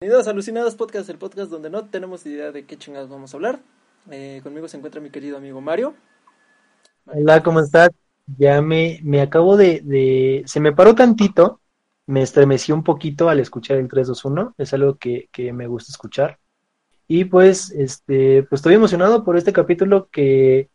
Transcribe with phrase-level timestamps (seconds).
[0.00, 3.36] Bienvenidos a Alucinados Podcast, el podcast donde no tenemos idea de qué chingados vamos a
[3.36, 3.58] hablar.
[4.12, 5.92] Eh, conmigo se encuentra mi querido amigo Mario.
[7.06, 7.90] Hola, ¿cómo estás?
[8.38, 10.44] Ya me, me acabo de, de...
[10.46, 11.60] Se me paró tantito,
[12.06, 16.38] me estremecí un poquito al escuchar el 321, es algo que, que me gusta escuchar.
[17.08, 20.70] Y pues, este, pues estoy emocionado por este capítulo que,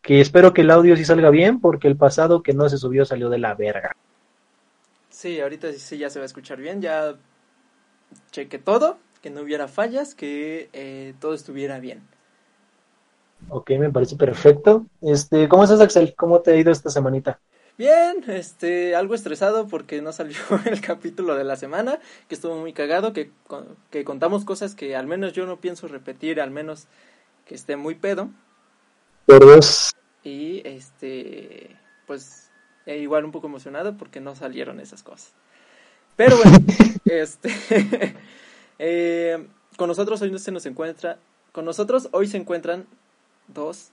[0.00, 3.04] que espero que el audio sí salga bien, porque el pasado que no se subió
[3.04, 3.94] salió de la verga.
[5.10, 7.14] Sí, ahorita sí ya se va a escuchar bien, ya
[8.30, 12.02] cheque todo, que no hubiera fallas, que eh, todo estuviera bien.
[13.48, 14.86] Ok, me parece perfecto.
[15.00, 16.14] Este, ¿cómo estás, Axel?
[16.16, 17.40] ¿Cómo te ha ido esta semanita?
[17.76, 21.98] Bien, este, algo estresado porque no salió el capítulo de la semana,
[22.28, 23.32] que estuvo muy cagado, que,
[23.90, 26.86] que contamos cosas que al menos yo no pienso repetir, al menos
[27.46, 28.30] que esté muy pedo.
[29.26, 29.92] Por dos.
[30.22, 31.76] Y este,
[32.06, 32.50] pues,
[32.86, 35.34] e igual un poco emocionado porque no salieron esas cosas.
[36.16, 36.58] Pero bueno,
[37.04, 37.50] este,
[38.78, 41.18] eh, con nosotros hoy no se nos encuentra,
[41.52, 42.86] con nosotros hoy se encuentran
[43.48, 43.90] dos,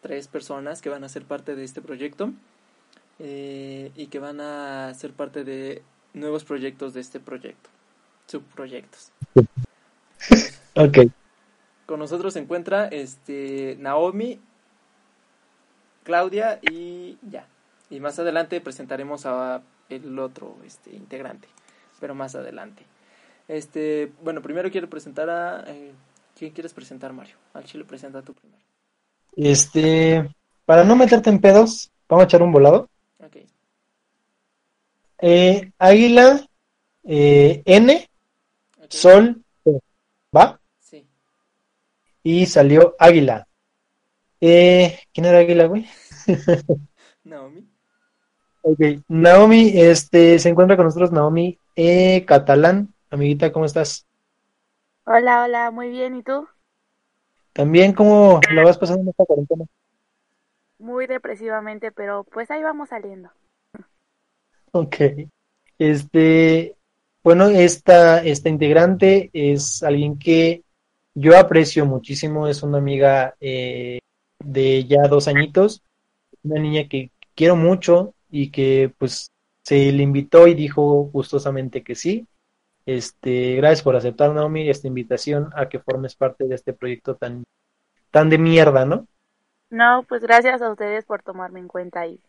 [0.00, 2.32] tres personas que van a ser parte de este proyecto
[3.18, 7.70] eh, y que van a ser parte de nuevos proyectos de este proyecto,
[8.26, 9.10] subproyectos.
[10.76, 10.98] ok.
[11.86, 14.40] Con nosotros se encuentra este Naomi,
[16.04, 17.46] Claudia y ya.
[17.90, 21.46] Y más adelante presentaremos a el otro este integrante
[22.00, 22.82] pero más adelante.
[23.48, 25.64] Este, bueno, primero quiero presentar a...
[25.66, 25.92] Eh,
[26.36, 27.36] ¿Quién quieres presentar, Mario?
[27.52, 28.60] Al chile presenta tú primero.
[29.36, 30.28] Este,
[30.64, 32.88] para no meterte en pedos, vamos a echar un volado.
[33.20, 33.36] Ok.
[35.20, 36.46] Eh, águila,
[37.04, 38.08] eh, N,
[38.88, 39.42] Sol,
[40.36, 40.60] ¿va?
[40.80, 41.06] Sí.
[42.22, 43.46] Y salió Águila.
[44.40, 45.86] Eh, ¿Quién era Águila, güey?
[47.24, 47.66] Naomi.
[48.62, 52.94] Ok, Naomi, este, se encuentra con nosotros Naomi eh, Catalán.
[53.10, 54.06] Amiguita, ¿cómo estás?
[55.04, 56.48] Hola, hola, muy bien, ¿y tú?
[57.52, 59.64] También, ¿cómo la vas pasando en esta cuarentena?
[60.78, 63.30] Muy depresivamente, pero pues ahí vamos saliendo.
[64.72, 64.96] Ok.
[65.78, 66.76] Este,
[67.22, 70.64] bueno, esta, esta integrante es alguien que
[71.14, 74.00] yo aprecio muchísimo, es una amiga eh,
[74.40, 75.82] de ya dos añitos,
[76.42, 79.30] una niña que quiero mucho y que pues
[79.64, 82.26] se le invitó y dijo gustosamente que sí.
[82.86, 87.44] Este, gracias por aceptar, Naomi, esta invitación a que formes parte de este proyecto tan,
[88.10, 89.06] tan de mierda, ¿no?
[89.70, 92.20] No, pues gracias a ustedes por tomarme en cuenta y,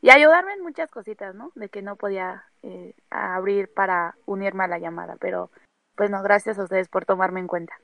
[0.00, 1.52] y ayudarme en muchas cositas, ¿no?
[1.54, 5.50] De que no podía eh, abrir para unirme a la llamada, pero
[5.94, 7.74] pues no, gracias a ustedes por tomarme en cuenta.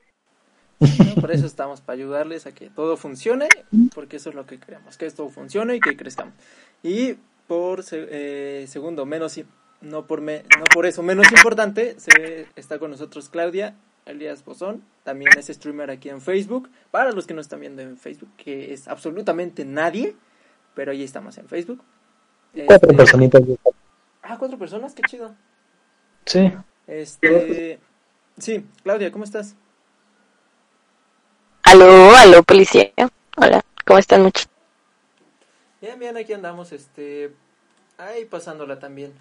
[1.21, 3.47] por eso estamos, para ayudarles a que todo funcione,
[3.93, 6.33] porque eso es lo que queremos, que esto funcione y que crezcamos.
[6.81, 7.17] Y
[7.51, 9.37] por eh, segundo, menos
[9.81, 13.75] no por me, no por eso menos importante, se, está con nosotros Claudia
[14.05, 17.97] Elías Bozón, también es streamer aquí en Facebook, para los que no están viendo en
[17.97, 20.15] Facebook, que es absolutamente nadie,
[20.75, 21.83] pero ahí estamos en Facebook.
[22.67, 23.41] Cuatro este, personitas.
[24.21, 25.35] Ah, cuatro personas, qué chido.
[26.25, 26.53] Sí.
[26.87, 27.81] Este,
[28.37, 29.57] sí, Claudia, ¿cómo estás?
[31.63, 32.93] Aló, aló, policía.
[33.35, 34.47] Hola, ¿cómo están muchos?
[35.81, 37.31] Bien, bien, aquí andamos, este,
[37.97, 39.13] ahí pasándola también.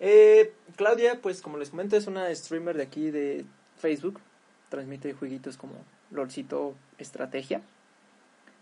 [0.00, 3.44] Eh, Claudia, pues como les comento, es una streamer de aquí de
[3.78, 4.18] Facebook,
[4.70, 5.74] transmite jueguitos como
[6.10, 7.60] LOLcito Estrategia.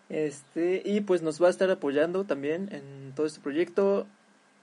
[0.09, 4.09] Este, y pues nos va a estar apoyando también en todo este proyecto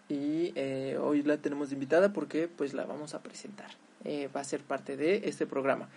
[0.10, 3.70] y eh, hoy la tenemos invitada porque pues la vamos a presentar.
[4.04, 5.88] Eh, va a ser parte de este programa.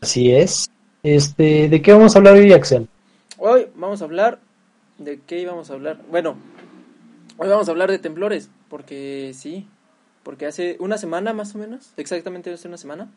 [0.00, 0.68] Así es.
[1.04, 2.88] Este, ¿de qué vamos a hablar hoy, Axel?
[3.38, 4.40] Hoy vamos a hablar
[4.98, 6.00] ¿De qué íbamos a hablar?
[6.10, 6.36] Bueno,
[7.36, 9.66] hoy vamos a hablar de temblores, porque sí,
[10.22, 13.10] porque hace una semana más o menos, exactamente hace una semana.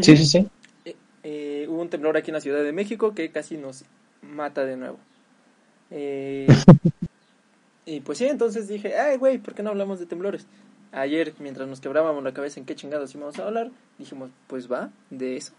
[0.00, 0.48] Sí, sí, sí.
[0.84, 3.84] Eh, eh, hubo un temblor aquí en la Ciudad de México que casi nos
[4.22, 4.98] mata de nuevo.
[5.90, 6.46] Eh,
[7.86, 10.46] y pues sí, entonces dije, ay, güey, ¿por qué no hablamos de temblores?
[10.92, 14.90] Ayer, mientras nos quebrábamos la cabeza en qué chingados íbamos a hablar, dijimos, pues va,
[15.10, 15.52] de eso.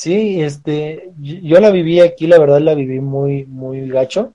[0.00, 4.32] Sí, este, yo la viví aquí, la verdad la viví muy, muy gacho.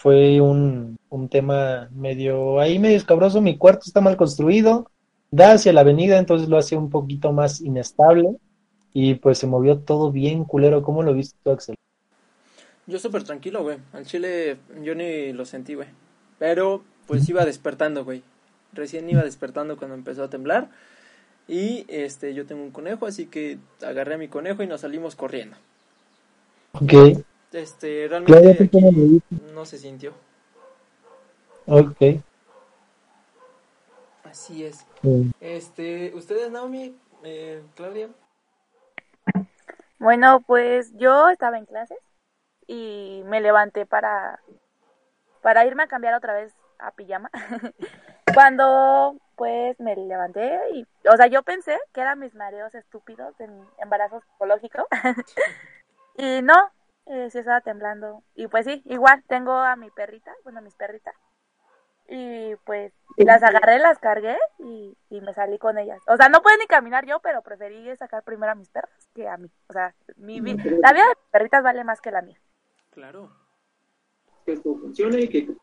[0.00, 4.88] Fue un, un tema medio, ahí medio escabroso, mi cuarto está mal construido,
[5.32, 8.36] da hacia la avenida, entonces lo hace un poquito más inestable
[8.92, 10.80] y pues se movió todo bien culero.
[10.84, 11.74] ¿Cómo lo viste tú, Axel?
[12.86, 13.78] Yo súper tranquilo, güey.
[13.92, 15.88] Al chile yo ni lo sentí, güey.
[16.38, 18.22] Pero pues iba despertando, güey.
[18.72, 20.70] Recién iba despertando cuando empezó a temblar.
[21.48, 25.16] Y este, yo tengo un conejo, así que agarré a mi conejo y nos salimos
[25.16, 25.56] corriendo.
[26.72, 27.24] Ok.
[27.52, 28.70] Este, realmente
[29.54, 30.12] no se sintió.
[31.66, 32.20] Ok.
[34.24, 34.86] Así es.
[35.02, 35.30] Mm.
[35.40, 38.10] Este, ¿ustedes, Naomi, eh, Claudia?
[39.98, 41.98] Bueno, pues yo estaba en clases
[42.66, 44.40] y me levanté para,
[45.40, 47.30] para irme a cambiar otra vez a pijama.
[48.38, 53.48] Cuando pues me levanté y, o sea, yo pensé que eran mis mareos estúpidos de
[53.48, 54.86] mi embarazo psicológico.
[56.16, 56.54] y no,
[57.06, 58.22] eh, sí estaba temblando.
[58.36, 61.16] Y pues sí, igual tengo a mi perrita, bueno, mis perritas.
[62.06, 66.00] Y pues las agarré, las cargué y, y me salí con ellas.
[66.06, 69.26] O sea, no pueden ni caminar yo, pero preferí sacar primero a mis perras que
[69.26, 69.50] a mí.
[69.66, 72.38] O sea, mi la vida de mis perritas vale más que la mía.
[72.90, 73.32] Claro.
[74.46, 75.56] Que esto funcione y que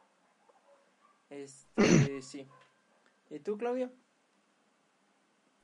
[1.29, 2.45] Este, sí.
[3.29, 3.89] ¿Y tú, Claudia?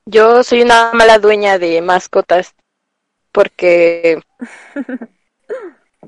[0.05, 2.55] Yo soy una mala dueña de mascotas
[3.31, 4.19] porque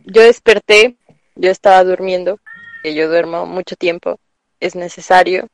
[0.06, 0.98] yo desperté,
[1.36, 2.40] yo estaba durmiendo,
[2.82, 4.20] que yo duermo mucho tiempo,
[4.60, 5.48] es necesario,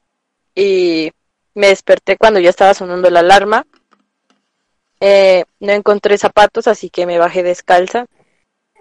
[0.55, 1.11] y
[1.53, 3.65] me desperté cuando ya estaba sonando la alarma.
[5.01, 8.05] Eh, no encontré zapatos, así que me bajé descalza.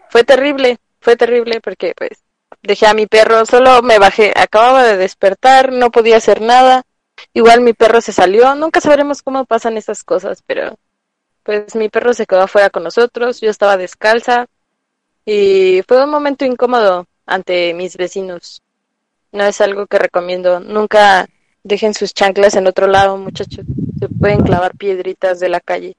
[0.09, 2.25] Fue terrible, fue terrible porque pues
[2.63, 6.85] dejé a mi perro, solo me bajé, acababa de despertar, no podía hacer nada.
[7.33, 10.77] Igual mi perro se salió, nunca sabremos cómo pasan esas cosas, pero
[11.43, 14.47] pues mi perro se quedó afuera con nosotros, yo estaba descalza
[15.25, 18.63] y fue un momento incómodo ante mis vecinos.
[19.33, 21.27] No es algo que recomiendo, nunca
[21.63, 23.65] dejen sus chanclas en otro lado, muchachos.
[23.99, 25.97] Se pueden clavar piedritas de la calle.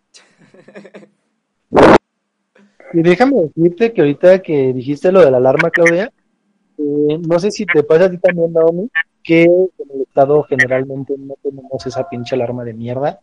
[2.92, 6.12] Y déjame decirte que ahorita que dijiste lo de la alarma, Claudia,
[6.78, 8.90] eh, no sé si te pasa a ti también, Naomi,
[9.30, 13.20] que en el estado generalmente no tenemos esa pinche alarma de mierda.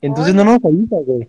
[0.00, 1.28] Entonces no nos avisa, güey.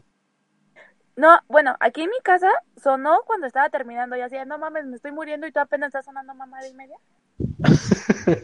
[1.18, 2.48] No, bueno, aquí en mi casa
[2.81, 6.06] sonó cuando estaba terminando y así, no mames, me estoy muriendo y tú apenas estás
[6.06, 6.95] sonando mamá de media.
[7.38, 8.39] No,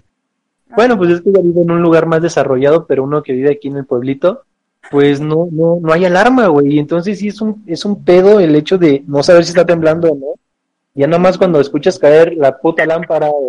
[0.76, 3.52] Bueno, pues es que ya vivo en un lugar más desarrollado, pero uno que vive
[3.52, 4.44] aquí en el pueblito,
[4.92, 6.74] pues no, no, no hay alarma, güey.
[6.74, 9.66] Y entonces sí es un, es un pedo el hecho de no saber si está
[9.66, 10.34] temblando o no.
[10.96, 13.48] Ya nada más cuando escuchas caer la puta lámpara o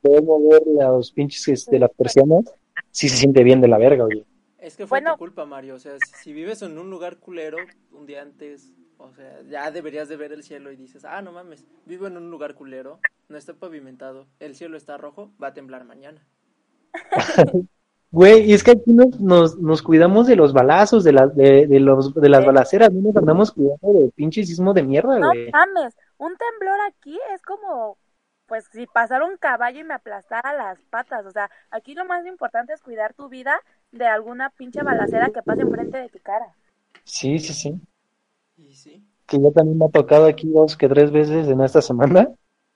[0.00, 2.44] poder mover los pinches este, las persianas,
[2.90, 4.24] sí se siente bien de la verga, oye.
[4.58, 5.12] Es que fue Bueno.
[5.14, 5.74] tu culpa, Mario.
[5.76, 5.92] O sea,
[6.22, 7.56] si- vives en un lugar culero
[7.92, 11.32] un día antes, o sea, ya deberías de ver el cielo y dices, ah, no
[11.32, 12.98] mames, vivo en un lugar culero,
[13.28, 16.26] no está pavimentado, el cielo está rojo, va a temblar mañana.
[18.12, 21.68] Güey, y es que aquí nos, nos, nos cuidamos de los balazos, de, las de,
[21.68, 25.28] de, los, de las balaceras, no nos andamos cuidando del pinche sismo de mierda, No
[25.28, 25.48] güey.
[25.52, 27.98] mames, un temblor aquí es como,
[28.50, 31.24] pues si pasara un caballo y me aplastara las patas.
[31.24, 33.54] O sea, aquí lo más importante es cuidar tu vida
[33.92, 36.56] de alguna pinche balacera que pase enfrente de tu cara.
[37.04, 37.80] Sí, sí, sí.
[38.56, 41.80] Y sí, Que ya también me ha tocado aquí dos que tres veces en esta
[41.80, 42.28] semana.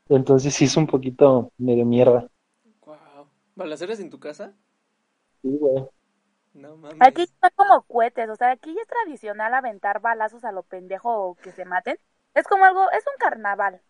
[0.08, 2.28] Entonces sí es un poquito medio mierda.
[2.86, 3.28] wow.
[3.56, 4.54] ¿Balaceras en tu casa?
[5.42, 5.84] Sí, güey.
[6.54, 7.00] No mames.
[7.00, 11.10] Aquí son como cohetes, o sea, aquí ya es tradicional aventar balazos a lo pendejo
[11.12, 11.98] o que se maten.
[12.34, 13.80] Es como algo, es un carnaval.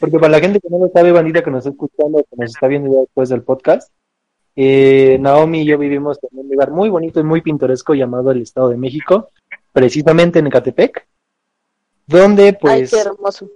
[0.00, 2.50] Porque para la gente que no lo sabe, bandita que nos está escuchando, que nos
[2.50, 3.92] está viendo ya después del podcast,
[4.56, 8.42] eh, Naomi y yo vivimos en un lugar muy bonito y muy pintoresco llamado el
[8.42, 9.30] Estado de México,
[9.72, 11.06] precisamente en Ecatepec,
[12.06, 13.48] donde Ay, pues, qué hermoso.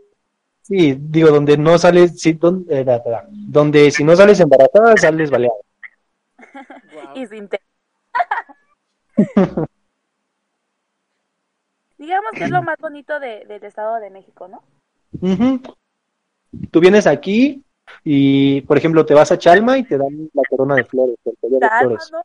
[0.60, 3.26] sí, digo, donde no sales, sí, donde, eh, da, da, da.
[3.30, 5.56] donde si no sales embarazada, sales baleada.
[7.16, 7.60] Y sin te-
[11.98, 14.62] Digamos que es lo más bonito de- del Estado de México, ¿no?
[15.20, 15.60] Ujú.
[16.70, 17.62] Tú vienes aquí
[18.04, 21.36] y, por ejemplo, te vas a Chalma y te dan la corona de flores, el
[21.40, 22.10] collar de Calma, flores.
[22.12, 22.22] ¿no?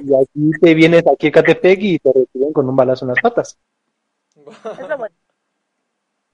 [0.00, 3.20] Y aquí te vienes aquí a Catepec y te reciben con un balazo en las
[3.20, 3.58] patas.
[4.34, 5.14] Es lo bueno.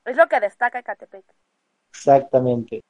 [0.04, 1.24] Es lo que destaca Ecatepec.
[1.90, 2.82] Exactamente.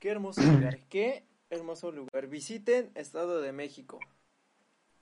[0.00, 2.26] Qué hermoso lugar, qué hermoso lugar.
[2.26, 4.00] Visiten Estado de México.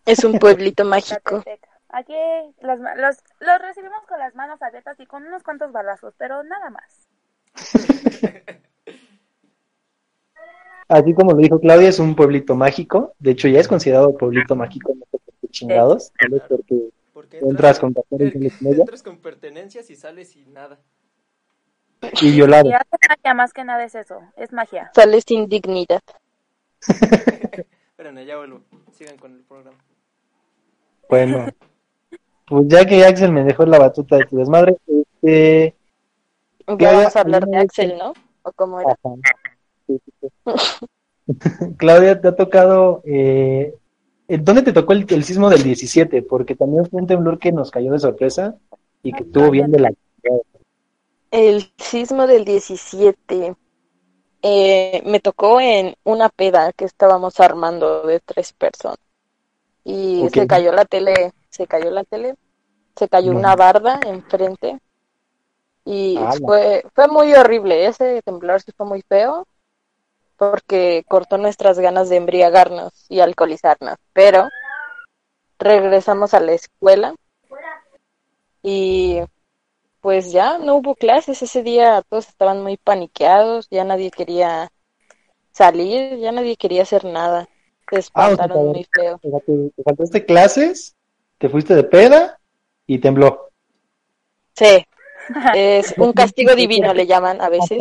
[0.05, 1.43] Es un pueblito mágico.
[1.89, 2.15] Aquí
[2.61, 6.69] los, los, los recibimos con las manos abiertas y con unos cuantos balazos, pero nada
[6.71, 7.06] más.
[10.89, 13.13] Así como lo dijo Claudia, es un pueblito mágico.
[13.19, 16.13] De hecho, ya es considerado pueblito mágico, no sé por qué chingados.
[16.21, 20.79] solo porque Porque entras con entras pertenencias y sales sin nada.
[22.23, 22.69] Y violado.
[22.69, 24.93] Y hace magia, más que nada es eso, es magia.
[24.95, 26.03] Sales sin dignidad.
[28.25, 28.63] Ya vuelvo.
[28.93, 29.77] Sigan con el programa.
[31.09, 31.47] Bueno,
[32.47, 35.75] pues ya que Axel me dejó la batuta de tu desmadre, este.
[36.67, 38.13] Claudia, vamos a hablar de Axel, ¿no?
[38.43, 38.93] ¿O cómo era?
[38.93, 39.15] Ajá.
[39.87, 40.29] Sí, sí, sí.
[41.77, 43.03] Claudia, te ha tocado.
[43.05, 43.75] Eh,
[44.29, 46.23] ¿Dónde te tocó el, el sismo del 17?
[46.23, 48.57] Porque también fue un temblor que nos cayó de sorpresa
[49.03, 49.93] y que estuvo bien de la.
[51.33, 53.57] El sismo del 17.
[54.43, 58.99] eh, me tocó en una peda que estábamos armando de tres personas.
[59.85, 62.35] Y se cayó la tele, se cayó la tele,
[62.97, 63.39] se cayó No.
[63.41, 64.79] una barda enfrente.
[65.87, 67.87] Y fue, fue muy horrible.
[67.87, 69.47] Ese temblor sí fue muy feo
[70.37, 73.97] porque cortó nuestras ganas de embriagarnos y alcoholizarnos.
[74.13, 74.49] Pero
[75.59, 77.15] regresamos a la escuela
[78.63, 79.21] y
[80.01, 84.71] pues ya no hubo clases ese día, todos estaban muy paniqueados, ya nadie quería
[85.53, 87.49] salir, ya nadie quería hacer nada.
[87.91, 89.21] Se Ah, o sea, espantaron muy feo.
[89.23, 90.97] O sea, te, te faltaste clases,
[91.39, 92.39] te fuiste de peda
[92.87, 93.51] y tembló.
[94.55, 94.85] Sí,
[95.55, 97.79] es un castigo divino le llaman a veces.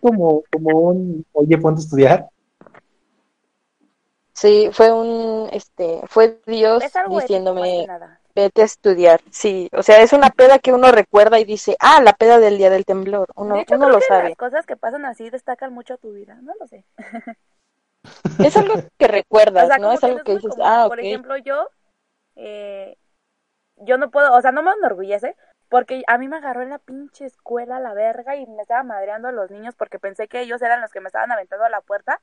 [0.00, 2.28] Como, como un, oye, ponte a estudiar.
[4.34, 7.86] Sí, fue un, este, fue Dios diciéndome,
[8.34, 9.20] vete a estudiar.
[9.30, 12.56] Sí, o sea, es una peda que uno recuerda y dice, ah, la peda del
[12.56, 13.28] día del temblor.
[13.34, 14.22] Uno, de hecho, uno creo lo que sabe.
[14.22, 16.38] las cosas que pasan así destacan mucho tu vida.
[16.42, 16.84] No lo sé.
[18.38, 19.92] Es algo que recuerdas, O sea, ¿no?
[19.92, 20.66] Es algo que dices, común.
[20.66, 21.00] ah, Por ok.
[21.00, 21.68] ejemplo, yo,
[22.36, 22.96] eh,
[23.76, 25.36] yo no puedo, o sea, no me enorgullece,
[25.68, 29.28] porque a mí me agarró en la pinche escuela la verga y me estaba madreando
[29.28, 31.80] a los niños porque pensé que ellos eran los que me estaban aventando a la
[31.80, 32.20] puerta.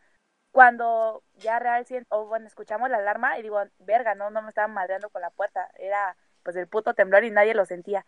[0.51, 4.73] Cuando ya real, o bueno, escuchamos la alarma y digo, verga, no, no me estaban
[4.73, 8.05] madreando con la puerta, era pues el puto temblor y nadie lo sentía.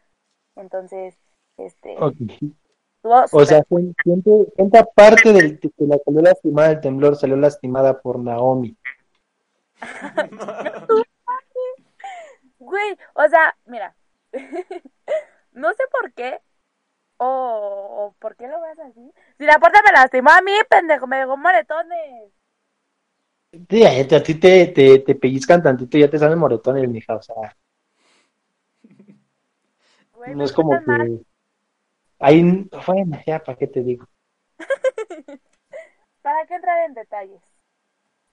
[0.56, 1.18] Entonces,
[1.58, 2.16] este, Ok.
[2.20, 7.36] estuvo O sea, gente, gente, gente aparte del que la salió lastimada del temblor, salió
[7.36, 8.78] lastimada por Naomi.
[12.60, 13.96] Güey, o sea, mira,
[15.58, 16.42] no sé por qué,
[17.18, 19.14] o, o por qué lo ves así.
[19.38, 22.32] Si la puerta me lastimó a mí, pendejo, me dejó moretones.
[23.70, 27.16] Sí, a, ti te, te, te pellizcan tantito y ya te salen moretones, mija.
[27.16, 27.56] O sea,
[30.14, 31.08] Güey, no es como mal.
[31.10, 31.22] que.
[32.20, 32.44] Ahí,
[32.86, 34.08] bueno, ya, ¿para qué te digo?
[36.22, 37.42] ¿Para qué entrar en detalles?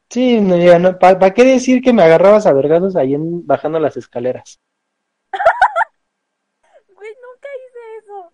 [0.09, 3.78] Sí, no, ya no, ¿para qué decir que me agarrabas a vergazos ahí en, bajando
[3.81, 4.59] las escaleras?
[6.88, 8.33] Güey, nunca hice eso.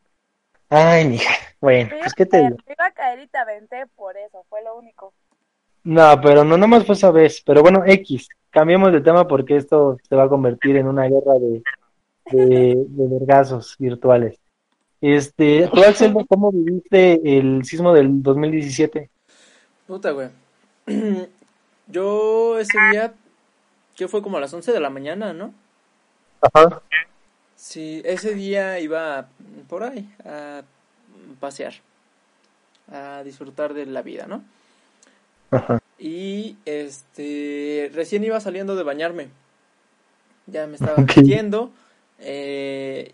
[0.70, 2.56] Ay, mija, bueno, pues qué te digo.
[2.66, 5.12] me iba a caer y te aventé por eso, fue lo único.
[5.82, 7.42] No, pero no nomás fue esa vez.
[7.44, 11.34] Pero bueno, X, cambiemos de tema porque esto se va a convertir en una guerra
[11.40, 11.62] de,
[12.30, 14.38] de, de vergazos virtuales.
[15.00, 19.10] Este, tú, Axel, ¿cómo viviste el sismo del 2017?
[19.86, 20.28] Puta, güey.
[21.86, 23.12] Yo ese día,
[23.96, 25.52] que fue como a las 11 de la mañana, ¿no?
[26.40, 26.82] Ajá.
[27.60, 29.28] Sí, ese día iba
[29.68, 30.62] por ahí a
[31.40, 31.74] pasear,
[32.90, 34.42] a disfrutar de la vida, ¿no?
[35.50, 35.78] Ajá.
[35.98, 39.28] Y este, recién iba saliendo de bañarme.
[40.46, 41.12] Ya me estaba Ok.
[41.16, 41.70] vistiendo.
[42.18, 43.12] eh,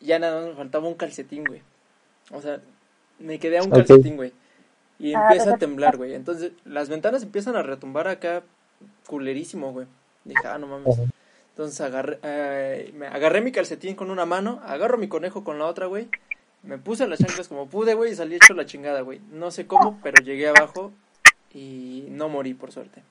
[0.00, 1.60] ya nada más me faltaba un calcetín, güey.
[2.30, 2.60] O sea,
[3.18, 4.32] me quedé a un calcetín, güey.
[5.00, 6.14] Y Ah, empieza a temblar, güey.
[6.14, 8.44] Entonces, las ventanas empiezan a retumbar acá
[9.08, 9.88] culerísimo, güey.
[10.24, 11.00] Dije, ah, no mames.
[11.58, 15.66] Entonces agarré, eh, me agarré mi calcetín con una mano, agarro mi conejo con la
[15.66, 16.08] otra, güey.
[16.62, 19.20] Me puse las chanclas como pude, güey, y salí hecho la chingada, güey.
[19.32, 20.92] No sé cómo, pero llegué abajo
[21.52, 23.02] y no morí, por suerte.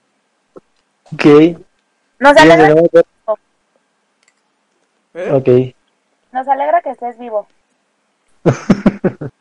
[1.11, 1.57] Ok.
[2.19, 2.69] Nos alegra,
[5.13, 5.31] ¿Eh?
[5.33, 5.75] Ok.
[6.31, 7.47] nos alegra que estés vivo.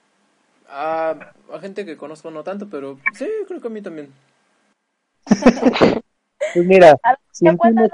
[0.69, 4.13] Ah, a gente que conozco no tanto, pero sí, creo que a mí también.
[6.55, 7.17] Pues mira, A
[7.57, 7.89] ¿por qué no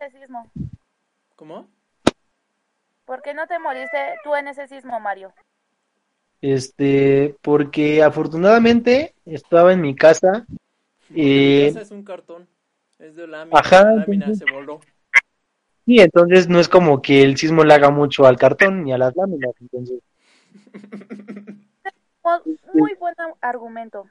[0.00, 0.50] ese sismo?
[1.36, 1.68] ¿Cómo?
[3.04, 5.32] ¿Por qué no te moriste tú en ese sismo, Mario?
[6.42, 10.46] este, porque afortunadamente estaba en mi casa.
[11.10, 12.48] Mi Eh, casa es un cartón,
[12.98, 14.80] es de lámina, Ajá, la lámina entonces- se voló.
[15.84, 18.98] y entonces no es como que el sismo le haga mucho al cartón ni a
[18.98, 20.00] las láminas, entonces
[22.22, 24.06] Mu- Muy buen argumento.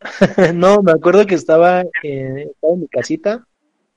[0.54, 3.46] no, me acuerdo que estaba en, estaba en mi casita,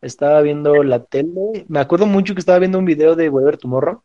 [0.06, 4.02] estaba viendo la tele, me acuerdo mucho que estaba viendo un video de Weber Tomorrow,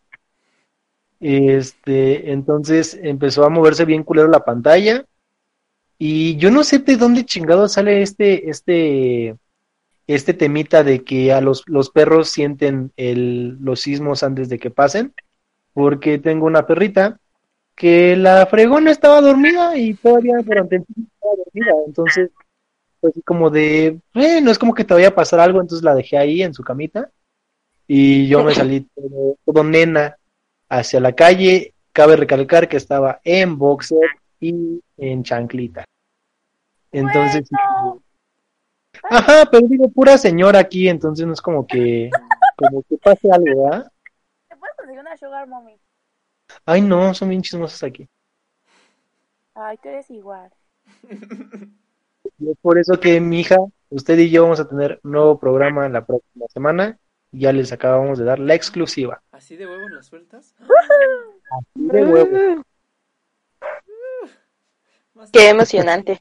[1.20, 5.04] este, entonces empezó a moverse bien culero la pantalla,
[5.98, 9.36] y yo no sé de dónde chingado sale este, este,
[10.06, 14.70] este temita de que a los, los perros sienten el, los sismos antes de que
[14.70, 15.12] pasen,
[15.74, 17.20] porque tengo una perrita
[17.74, 22.30] que la fregona estaba dormida y todavía durante el sismo estaba dormida, entonces
[23.00, 25.84] fue así como de, eh, no es como que te vaya a pasar algo, entonces
[25.84, 27.10] la dejé ahí en su camita
[27.86, 30.16] y yo me salí todo, todo nena
[30.68, 35.84] hacia la calle, cabe recalcar que estaba en boxer y en chanclita.
[36.92, 38.02] Entonces, Bueno.
[39.10, 42.10] ajá, pero digo, pura señora aquí, entonces no es como que,
[42.56, 43.90] como que pase algo, ¿verdad?
[44.48, 45.78] ¿Te puedes conseguir una sugar mommy?
[46.64, 48.08] Ay, no, son bien chismosos aquí.
[49.54, 50.52] Ay, tú eres igual.
[52.40, 53.56] Y es por eso que mi hija,
[53.90, 56.98] usted y yo vamos a tener un nuevo programa la próxima semana.
[57.32, 59.22] Ya les acabamos de dar la exclusiva.
[59.32, 60.54] ¿Así de huevos las sueltas?
[61.74, 62.62] De huevo.
[65.14, 66.20] Más- Qué emocionante.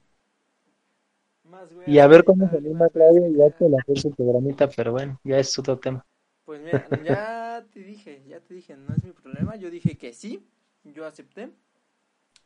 [1.43, 3.65] más Y a ver huevos, cómo se anima más Claudia huevos, y hace tal.
[3.65, 6.05] el hacer su programita, pero bueno, ya es otro tema.
[6.45, 9.55] Pues mira, ya te dije, ya te dije, no es mi problema.
[9.55, 10.45] Yo dije que sí,
[10.83, 11.51] yo acepté,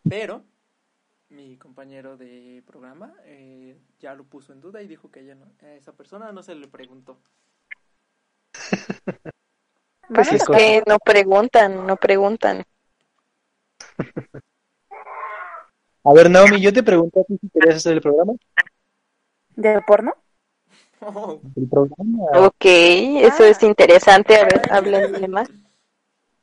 [0.08, 0.46] pero
[1.34, 5.48] mi compañero de programa eh, ya lo puso en duda y dijo que ella no,
[5.62, 7.18] a esa persona no se le preguntó.
[10.14, 12.64] Pues es que no preguntan, no preguntan.
[16.06, 18.34] A ver, Naomi, yo te a ti si querías hacer el programa.
[19.56, 20.14] ¿De porno?
[21.56, 22.24] El programa.
[22.48, 23.48] Ok, eso Ah.
[23.48, 24.36] es interesante.
[24.36, 25.50] A ver, háblenme más.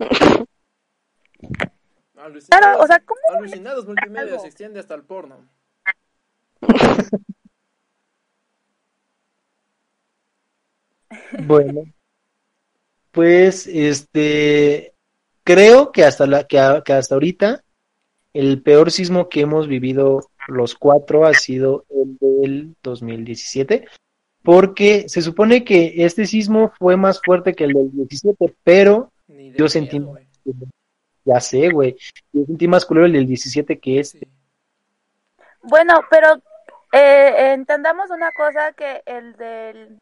[2.20, 3.20] Alucinados, Claro, o sea, ¿cómo?
[3.38, 5.48] alucinados multimedia se extiende hasta el porno.
[11.46, 11.84] Bueno,
[13.10, 14.94] pues este
[15.42, 17.64] creo que hasta la que, a- que hasta ahorita
[18.32, 23.86] el peor sismo que hemos vivido los cuatro ha sido el del 2017,
[24.42, 29.12] porque se supone que este sismo fue más fuerte que el del 17, pero
[29.56, 30.04] Yo sentí-.
[31.24, 31.96] Ya sé, güey,
[32.32, 34.28] yo sentí más culero el del 17 que este.
[35.62, 36.40] Bueno, pero
[36.92, 39.98] eh, entendamos una cosa que el del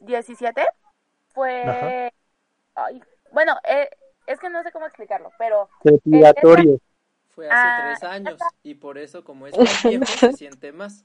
[0.00, 0.66] 17
[1.32, 2.12] fue...
[2.74, 3.00] Ay,
[3.32, 3.88] bueno, eh,
[4.26, 6.78] es que no sé cómo explicarlo, pero Respiratorio.
[7.34, 11.04] Fue hace Ah, tres años y por eso como es más viejo se siente más.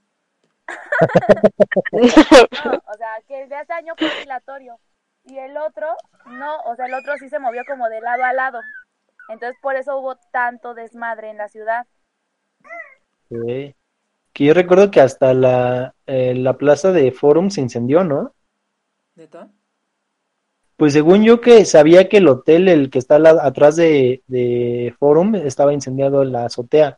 [1.91, 4.79] no, o sea, que el de hace año fue oscilatorio
[5.25, 5.87] y el otro
[6.27, 8.59] no, o sea, el otro sí se movió como de lado a lado.
[9.29, 11.85] Entonces por eso hubo tanto desmadre en la ciudad.
[13.29, 13.75] Ok.
[14.33, 18.33] Que yo recuerdo que hasta la, eh, la plaza de Forum se incendió, ¿no?
[19.15, 19.51] ¿Neta?
[20.77, 24.95] Pues según yo que sabía que el hotel, el que está la- atrás de, de
[24.99, 26.97] Forum, estaba incendiado en la azotea.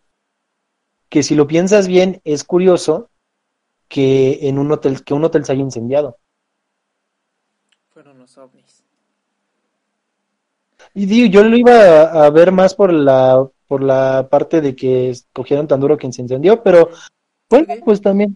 [1.10, 3.10] Que si lo piensas bien, es curioso
[3.88, 6.18] que en un hotel, que un hotel se haya incendiado.
[10.94, 14.76] Y digo, yo lo iba a, a ver más por la, por la parte de
[14.76, 16.90] que cogieron tan duro que se incendió, pero
[17.50, 17.80] bueno, Ok.
[17.84, 18.36] pues también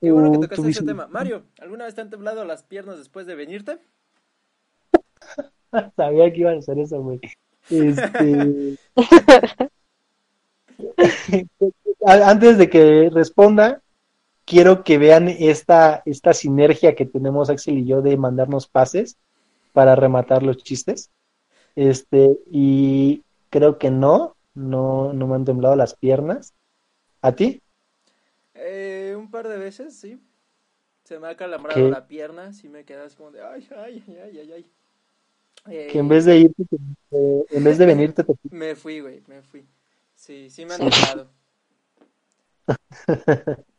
[0.00, 1.06] Qué bueno que tocaste ese tema.
[1.06, 3.78] Mario, ¿alguna vez te han temblado las piernas después de venirte?
[5.96, 7.20] Sabía que iban a hacer eso, güey.
[7.70, 8.76] Este...
[12.04, 13.80] Antes de que responda,
[14.44, 19.16] quiero que vean esta, esta sinergia que tenemos Axel y yo de mandarnos pases
[19.72, 21.10] para rematar los chistes.
[21.76, 26.54] Este, y creo que no, no, no me han temblado las piernas.
[27.22, 27.62] ¿A ti?
[28.54, 30.20] Eh, un par de veces, sí.
[31.04, 31.90] Se me ha calambrado ¿Qué?
[31.90, 34.72] la pierna, sí me quedas como de ay, ay, ay, ay, ay.
[35.70, 36.76] Eh, Que en vez de irte, te-
[37.12, 39.68] eh, en vez de venirte, te Me fui, güey, me fui.
[40.14, 41.32] Sí, sí me han temblado.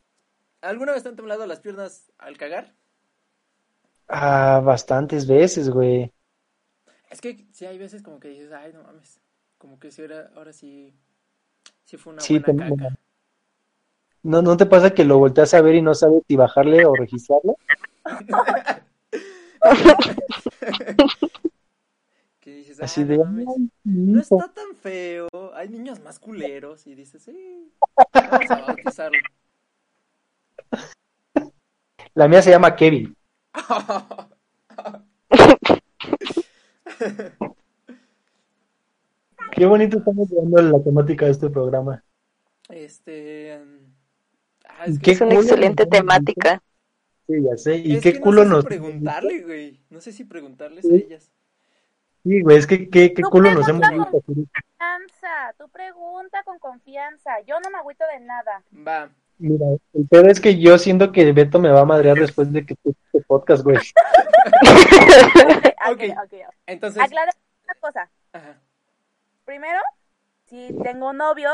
[0.62, 2.74] ¿Alguna vez te han temblado las piernas al cagar?
[4.08, 6.10] Ah, bastantes veces, güey.
[7.14, 9.20] Es que sí hay veces como que dices, ay, no mames.
[9.56, 10.92] Como que sí, ahora, ahora sí,
[11.84, 12.96] sí fue una Sí, buena te- caca.
[14.24, 16.96] ¿No, ¿No te pasa que lo volteas a ver y no sabes si bajarle o
[16.96, 17.56] registrarlo?
[22.40, 23.18] Que dices, Así "Ah, de,
[23.84, 25.28] no está tan feo.
[25.54, 26.86] Hay niños más culeros.
[26.86, 27.72] Y dices, sí,
[28.12, 29.18] vamos a bautizarlo.
[32.14, 33.14] La mía se llama Kevin.
[39.52, 42.02] Qué bonito estamos llevando la temática de este programa.
[42.68, 43.58] Este.
[43.64, 43.94] mm,
[44.68, 46.62] ah, es que, ¿Qué Es una culo excelente nos temática.
[47.26, 47.76] Sí, ya sé.
[47.78, 49.80] ¿Y es qué que culo no sé nos si preguntarle, güey.
[49.90, 50.94] No sé si preguntarles a Sí.
[50.96, 51.30] ellas.
[52.24, 54.22] Sí, güey, es que qué, qué culo nos hemos visto.
[54.22, 57.40] Confianza, tú pregunta con confianza.
[57.46, 58.64] Yo no me agüito de nada.
[58.72, 59.10] Va.
[59.38, 62.64] Mira, el peor es que yo siento que Beto me va a madrear después de
[62.64, 63.78] que tú este podcast, güey.
[65.86, 66.16] Ok, Ok.
[66.24, 66.34] ok.
[66.66, 67.02] Entonces.
[67.02, 67.30] Aclara
[67.64, 68.10] una cosa.
[68.32, 68.58] Ajá.
[69.44, 69.80] Primero,
[70.46, 71.50] si tengo novio,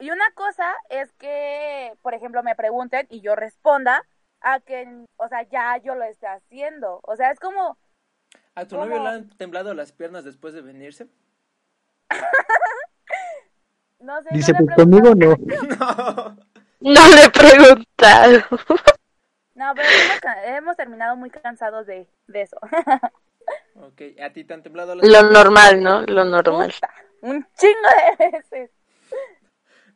[0.00, 4.02] y una cosa es que, por ejemplo, me pregunten y yo responda
[4.40, 7.00] a que, o sea, ya yo lo esté haciendo.
[7.02, 7.78] O sea, es como,
[8.58, 11.06] ¿A tu novio le han temblado las piernas después de venirse?
[14.00, 14.28] no sé.
[14.32, 15.36] Dice, no le pues he conmigo no.
[15.78, 16.36] No.
[16.80, 18.42] No le he preguntado.
[19.54, 22.58] No, pero hemos, hemos terminado muy cansados de, de eso.
[23.74, 26.02] Ok, ¿a ti te han temblado las Lo normal, ¿no?
[26.02, 26.72] Lo normal.
[26.72, 27.88] Puta, un chingo
[28.18, 28.70] de veces.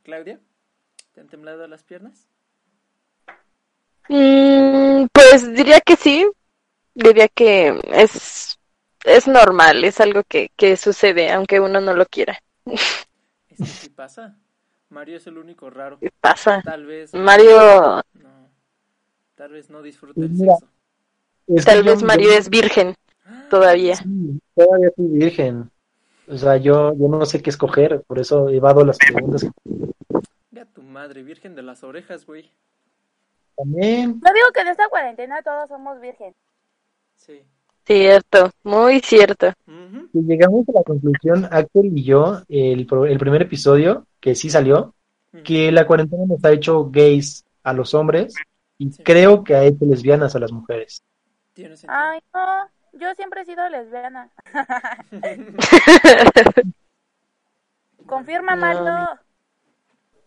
[0.02, 0.40] Claudia?
[1.12, 2.28] ¿Te han temblado las piernas?
[4.08, 6.26] Mm, pues diría que sí.
[6.94, 8.58] Diría que es,
[9.04, 12.38] es normal, es algo que, que sucede, aunque uno no lo quiera.
[13.48, 14.36] Es que sí pasa.
[14.92, 15.98] Mario es el único raro.
[15.98, 16.62] ¿Qué pasa?
[16.64, 17.12] Tal vez.
[17.14, 18.48] Mario, No.
[19.35, 20.55] Tal vez no disfruta Pues el mira.
[20.55, 20.68] sexo.
[21.48, 22.94] Es tal yo- vez Mario yo- es virgen
[23.50, 23.96] todavía.
[23.96, 25.70] sí, todavía soy virgen.
[26.28, 29.44] O sea, yo, yo no sé qué escoger, por eso evado las preguntas.
[30.52, 32.50] Ya tu madre, virgen de las orejas, güey.
[33.57, 36.35] También, No digo que en esta cuarentena todos somos virgen.
[37.16, 37.42] Sí.
[37.84, 39.52] Cierto, muy cierto.
[40.12, 44.50] Y llegamos a la conclusión, Axel y yo, el, pro- el primer episodio, que sí
[44.50, 44.94] salió,
[45.44, 48.34] que la cuarentena nos ha hecho gays a los hombres
[48.78, 49.02] y Sí.
[49.02, 51.02] creo que ha hecho lesbianas a las mujeres.
[51.54, 51.74] Tiene.
[51.88, 52.68] Ay, no.
[52.94, 54.28] Yo siempre he sido lesbiana.
[58.06, 58.60] Confirma, No.
[58.60, 59.08] Mario.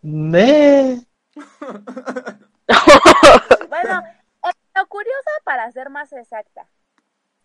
[0.02, 1.00] ¡Nee!
[3.68, 4.02] Bueno,
[4.74, 6.66] lo curiosa para ser más exacta.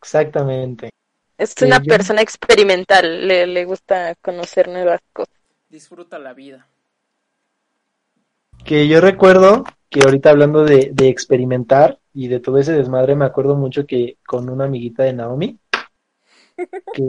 [0.01, 0.89] Exactamente.
[1.37, 5.33] Es Sí, una yo- persona experimental, le, le gusta conocer nuevas cosas.
[5.69, 6.67] Disfruta la vida.
[8.65, 13.25] Que yo recuerdo que ahorita hablando de, de experimentar y de todo ese desmadre, me
[13.25, 15.59] acuerdo mucho que con una amiguita de Naomi,
[16.93, 17.03] que,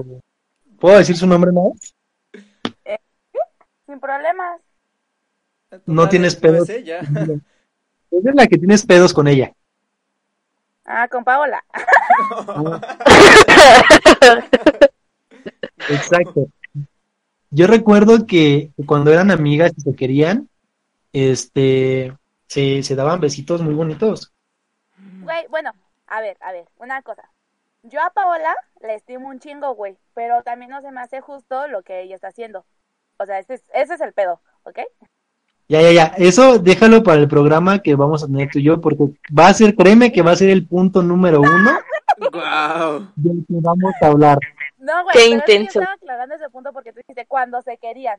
[0.78, 1.72] ¿puedo decir su nombre no?
[3.86, 4.60] Sin problemas.
[5.86, 6.68] No tienes pedos.
[6.68, 7.00] es ella.
[7.00, 7.40] Ella
[8.30, 9.52] es la que tienes pedos con ella.
[10.94, 11.64] Ah, con Paola.
[15.88, 16.48] Exacto.
[17.48, 20.50] Yo recuerdo que cuando eran amigas y se querían,
[21.14, 22.14] este,
[22.46, 24.34] se, se daban besitos muy bonitos.
[25.22, 25.72] Güey, bueno,
[26.08, 27.22] a ver, a ver, una cosa.
[27.84, 31.68] Yo a Paola le estimo un chingo, güey, pero también no se me hace justo
[31.68, 32.66] lo que ella está haciendo.
[33.16, 34.80] O sea, ese es, ese es el pedo, ¿ok?
[35.68, 36.04] Ya, ya, ya.
[36.18, 39.04] Eso déjalo para el programa que vamos a tener tú y yo, porque
[39.36, 41.70] va a ser, créeme que va a ser el punto número uno
[42.30, 43.06] Guau.
[43.16, 44.38] del que vamos a hablar.
[44.78, 45.80] No, güey, Qué pero es que yo intenso.
[45.80, 48.18] estaba aclarando ese punto porque tú dijiste cuando se querían.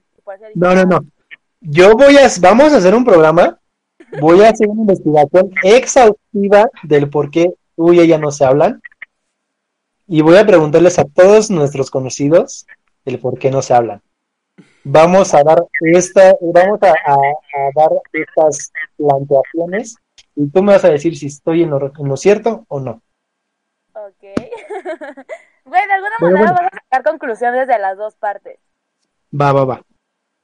[0.56, 1.06] No, no, no.
[1.62, 3.60] Yo voy a, vamos a hacer un programa,
[4.19, 8.82] voy a hacer una investigación exhaustiva del por qué tú y ella no se hablan.
[10.08, 12.65] Y voy a preguntarles a todos nuestros conocidos
[13.06, 14.01] el por qué no se hablan.
[14.85, 19.95] Vamos a dar esta, vamos a, a- a dar estas planteaciones
[20.35, 23.01] y tú me vas a decir si estoy en lo, en lo cierto o no.
[23.93, 24.23] Ok.
[25.65, 26.53] Güey, de alguna manera bueno.
[26.55, 28.59] vamos a sacar conclusiones de las dos partes.
[29.39, 29.81] Va, va, va.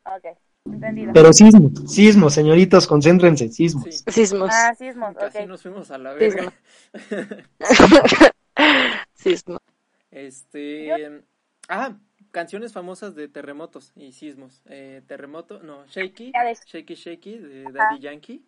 [0.06, 1.12] Ok, entendido.
[1.14, 3.84] Pero sismos, sismos, señoritos, concéntrense, sismos.
[3.84, 4.12] Sí.
[4.12, 4.50] Sismos.
[4.54, 5.46] Ah, sismos, Casi ok.
[5.48, 6.54] nos fuimos a la verga.
[9.14, 9.60] Sismos.
[10.10, 11.22] Este.
[11.68, 11.94] Ah,
[12.32, 14.62] canciones famosas de terremotos y sismos.
[14.66, 16.32] Eh, terremoto, no, Shaky.
[16.66, 17.72] Shaky Shaky de Ah.
[17.72, 18.44] Daddy Yankee.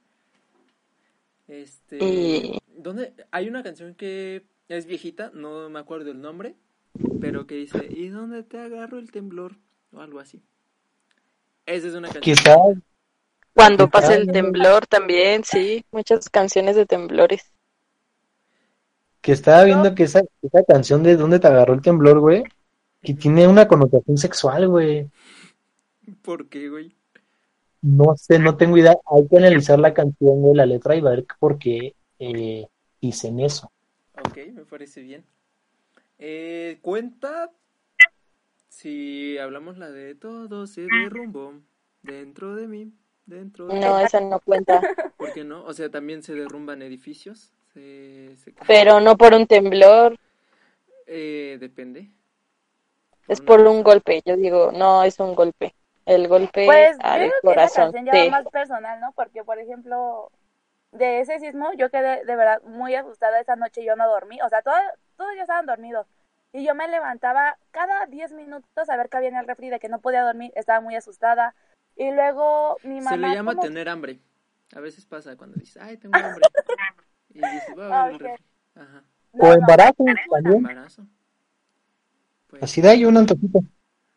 [1.48, 1.98] Este.
[2.04, 3.14] Y- ¿Dónde?
[3.32, 6.56] Hay una canción que es viejita, no me acuerdo el nombre,
[7.20, 9.56] pero que dice: ¿Y dónde te agarro el temblor?
[9.94, 10.42] O algo así.
[11.66, 12.24] Esa es una canción.
[12.36, 12.56] Quizá
[13.54, 17.52] Cuando pasa el temblor también, sí, muchas canciones de temblores.
[19.22, 22.44] que estaba viendo que esa, esa canción de ¿Dónde te agarró el temblor, güey?
[23.02, 25.10] Que tiene una connotación sexual, güey.
[26.22, 26.96] ¿Por qué, güey?
[27.82, 28.96] No sé, no tengo idea.
[29.12, 32.68] Hay que analizar la canción, güey, la letra y ver por qué eh,
[33.02, 33.72] dicen eso.
[34.24, 35.24] Ok, me parece bien.
[36.20, 37.52] Eh, cuenta
[38.70, 41.54] si hablamos la de todo se derrumbó
[42.04, 42.94] dentro de mí,
[43.26, 44.04] dentro de No, mí.
[44.04, 44.82] esa no cuenta.
[45.18, 45.64] ¿Por qué no?
[45.66, 47.52] O sea, también se derrumban edificios.
[47.74, 50.18] Se, se- Pero no por un temblor,
[51.08, 52.10] Eh, depende.
[53.28, 54.22] Es por un golpe.
[54.26, 55.74] Yo digo, no, es un golpe.
[56.06, 57.84] El golpe Pues yo al creo que esa corazón.
[57.92, 58.30] canción ya va Sí.
[58.32, 59.12] más personal, ¿no?
[59.14, 60.32] Porque, por ejemplo,
[60.92, 64.50] de ese sismo yo quedé de verdad muy asustada esa noche, yo no dormí, o
[64.50, 64.74] sea, todo-
[65.16, 66.08] todos ya estaban dormidos.
[66.54, 69.80] Y yo me levantaba cada 10 minutos a ver qué había en el refri de
[69.80, 71.56] que no podía dormir, estaba muy asustada.
[71.96, 73.12] Y luego mi mamá...
[73.12, 74.20] Se le llama como- tener hambre.
[74.76, 76.42] A veces pasa cuando dices, ay, tengo hambre.
[77.34, 78.22] Y dices, va a ver el Ok.
[78.24, 78.46] refri.
[78.76, 79.04] Ajá.
[79.34, 80.56] No, O no, embarazo también.
[80.58, 81.04] Embarazo.
[82.52, 83.62] Pues, Así da yo un antojito.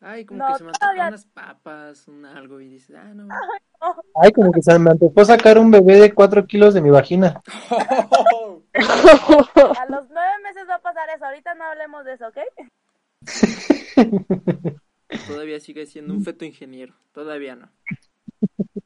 [0.00, 3.14] ay, como No, que se me antojan todavía- unas papas, un algo, y dices, ah,
[3.14, 3.28] no.
[4.22, 7.40] Ay, como que se me antojó sacar un bebé de 4 kilos de mi vagina.
[8.76, 12.38] A los nueve meses va a pasar eso, ahorita no hablemos de eso, ¿ok?
[15.28, 16.94] Todavía sigue siendo un feto ingeniero.
[17.12, 17.68] Todavía no.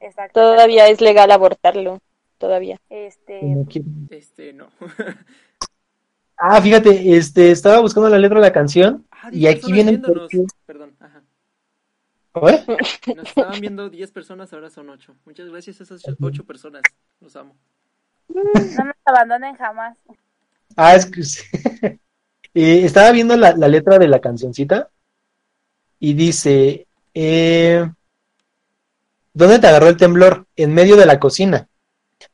[0.00, 0.40] Exacto.
[0.40, 2.00] Todavía es legal abortarlo.
[2.38, 2.78] Todavía.
[2.90, 3.40] Este,
[4.10, 4.68] Este, no.
[6.38, 9.74] Ah, fíjate, este, estaba buscando la letra de la canción Ah, y 10 aquí personas
[9.74, 10.30] viene el viéndonos.
[10.30, 10.46] porqué.
[10.66, 11.22] Perdón, ajá.
[12.34, 12.64] ¿Eh?
[13.16, 15.14] Nos estaban viendo 10 personas, ahora son 8.
[15.24, 16.82] Muchas gracias a esas 8 personas.
[17.20, 17.56] Los amo.
[18.28, 19.98] No me abandonen jamás.
[20.76, 21.42] Ah, es que sí.
[22.54, 24.88] Eh, estaba viendo la, la letra de la cancioncita
[26.00, 27.88] y dice, eh,
[29.34, 30.46] ¿dónde te agarró el temblor?
[30.56, 31.68] En medio de la cocina,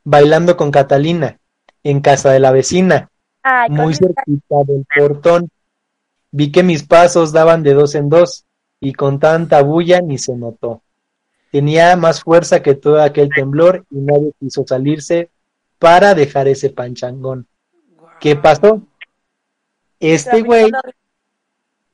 [0.03, 1.37] bailando con Catalina,
[1.83, 3.09] en casa de la vecina,
[3.47, 5.49] Ay, muy cerquita del portón.
[6.31, 8.43] Vi que mis pasos daban de dos en dos
[8.79, 10.81] y con tanta bulla ni se notó.
[11.51, 15.29] Tenía más fuerza que todo aquel temblor y nadie quiso salirse
[15.77, 17.45] para dejar ese panchangón.
[18.19, 18.81] ¿Qué pasó?
[19.99, 20.71] Este güey,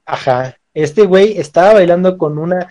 [0.05, 2.69] ajá, este güey estaba bailando con una,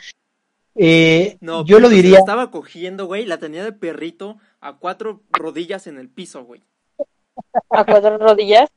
[0.74, 5.20] eh, No, yo lo la diría, estaba cogiendo, güey, la tenía de perrito a cuatro
[5.32, 6.62] rodillas en el piso, güey.
[7.70, 8.70] A cuatro rodillas.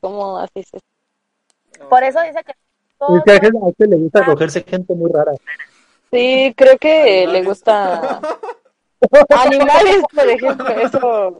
[0.00, 1.88] ¿Cómo haces eso?
[1.88, 5.10] Por eso dice que es que a gente- a este le gusta cogerse gente muy
[5.12, 5.32] rara.
[6.10, 8.20] Sí, creo que le gusta.
[9.28, 11.38] Animales, por ejemplo, eso.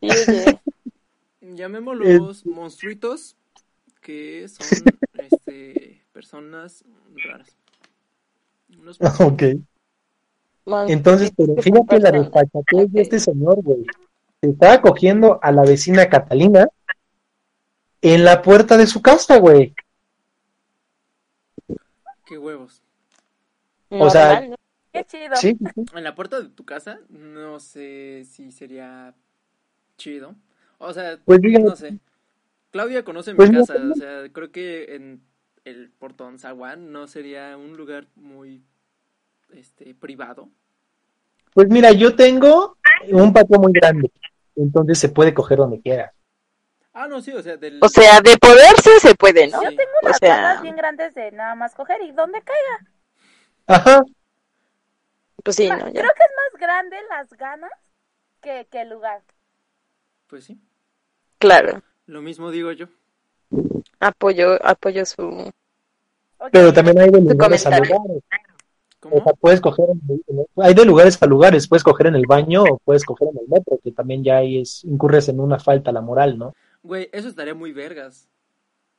[0.00, 0.60] Sí, oye.
[1.40, 3.36] Llamémoslos monstruitos
[4.00, 4.66] que son
[5.14, 6.84] este, personas
[7.24, 7.56] raras.
[8.78, 9.42] Unos Ok.
[10.88, 12.22] Entonces, pero fíjate la personas.
[12.32, 13.84] desfachatez de este señor, güey.
[14.42, 16.68] Se estaba cogiendo a la vecina Catalina
[18.02, 19.74] en la puerta de su casa, güey.
[22.26, 22.82] Qué huevos.
[23.88, 24.56] o sea- Normal, ¿no?
[24.92, 25.34] qué chido.
[25.36, 25.56] Sí.
[25.94, 29.14] En la puerta de tu casa, no sé si sería
[29.96, 30.34] chido.
[30.78, 31.64] O sea, Pues dígame.
[31.66, 31.98] no sé.
[32.72, 33.92] Claudia conoce mi Pues casa, no.
[33.92, 35.22] o sea, creo que en
[35.64, 38.62] el Portón Zaguán no sería un lugar muy
[39.54, 40.50] este privado.
[41.56, 42.76] Pues mira, yo tengo
[43.08, 44.12] un patio muy grande,
[44.56, 46.12] entonces se puede coger donde quiera.
[46.92, 49.60] Ah, no, sí, o sea, del O sea, de poderse se puede, ¿no?
[49.60, 49.66] sí.
[50.02, 52.90] O Unas sea, ganas bien grandes de nada más coger y donde caiga.
[53.66, 54.02] Ajá,
[55.42, 55.92] pues sí, no, ya.
[56.02, 57.72] Creo que es más grande las ganas
[58.42, 59.22] que, que el lugar.
[60.26, 60.60] pues sí.
[61.38, 61.82] Claro.
[62.04, 62.88] Lo mismo digo yo.
[64.00, 65.52] Apoyo, apoyo su.
[66.52, 68.22] Pero también hay de lugares a lugares.
[69.08, 69.20] ¿Cómo?
[69.20, 72.08] O sea, puedes coger, en el- en el- hay de lugares a lugares, puedes coger
[72.08, 75.28] en el baño o puedes coger en el metro, que también ya ahí es, incurres
[75.28, 76.54] en una falta a la moral, ¿no?
[76.82, 78.28] Güey, eso estaría muy vergas.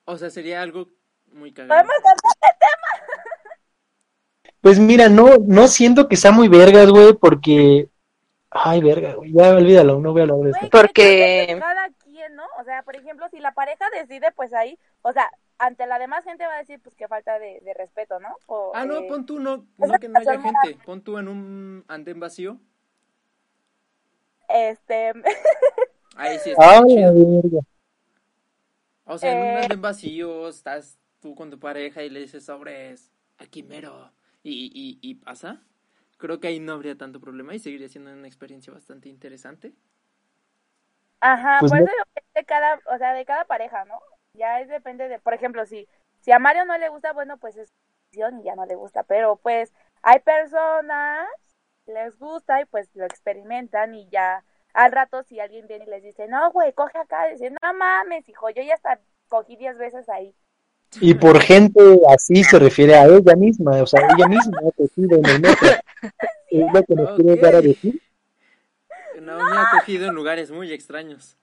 [0.05, 0.87] O sea, sería algo
[1.33, 1.81] muy cagado.
[1.81, 2.31] Podemos cantar
[4.61, 7.89] Pues mira, no, no siento que sea muy vergas, güey, porque,
[8.49, 10.69] ay, verga, güey, ya olvídalo, no voy a hablar de esto.
[10.71, 12.43] Porque- creo que cada quien, ¿no?
[12.59, 16.23] O sea, por ejemplo, si la pareja decide, pues ahí, o sea, ante la demás
[16.23, 18.37] gente va a decir, pues que falta de, de respeto, ¿no?
[18.47, 20.75] O, Ah, no, eh, pon tú, no, no que no haya gente.
[20.85, 22.59] Pon tú en un andén vacío.
[24.49, 25.13] Este,
[26.15, 27.13] Ahí sí está Ay, chido.
[27.13, 27.61] verga.
[29.05, 29.57] O sea, en un Eh.
[29.57, 34.11] andén vacío estás tú con tu pareja y le dices sobres, aquí mero,
[34.43, 35.63] y, y, y pasa.
[36.17, 39.75] Creo que ahí no habría tanto problema y seguiría siendo una experiencia bastante interesante.
[41.19, 43.85] ajá, Pues por no- eso digo que es de cada, o sea, de cada pareja,
[43.85, 43.99] ¿no?
[44.37, 45.87] Ya es depende de, por ejemplo, si,
[46.21, 47.69] si a Mario no le gusta, bueno, pues es
[48.11, 51.27] decisión y ya no le gusta, pero pues hay personas
[51.85, 55.89] que les gusta y pues lo experimentan y ya al rato si alguien viene y
[55.89, 59.77] les dice, no, güey, coge acá, dicen, no mames, hijo, yo ya hasta cogí diez
[59.77, 60.33] veces ahí.
[61.01, 65.17] Y por gente así se refiere a ella misma, o sea, ella misma ha cogido
[65.17, 65.67] en el metro.
[66.49, 67.39] Es lo que nos quiere Ok.
[67.41, 68.01] dar a decir.
[69.21, 71.37] No, me ha cogido en lugares muy extraños.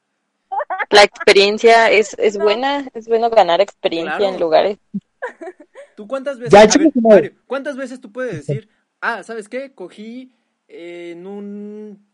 [0.90, 4.34] La experiencia es, es buena, es bueno ganar experiencia Claro.
[4.34, 4.78] en lugares.
[5.96, 6.92] ¿Tú cuántas veces, Ya, ver.
[6.94, 8.68] Mario, cuántas veces tú puedes decir,
[9.00, 9.72] ah, ¿sabes qué?
[9.74, 10.32] Cogí
[10.68, 12.04] eh, en un,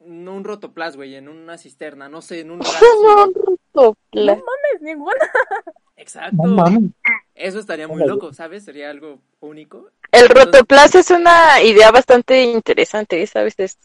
[0.00, 2.80] en un rotoplas, güey, en una cisterna, no sé, en un lugar.
[3.02, 3.26] No,
[3.74, 5.14] No la- mames, ninguna.
[5.96, 6.36] Exacto.
[6.42, 6.90] No mames.
[7.34, 8.64] Eso estaría muy loco, ¿sabes?
[8.64, 9.90] Sería algo único.
[10.10, 13.54] El rotoplas es una idea bastante interesante, ¿sabes?
[13.58, 13.78] Es-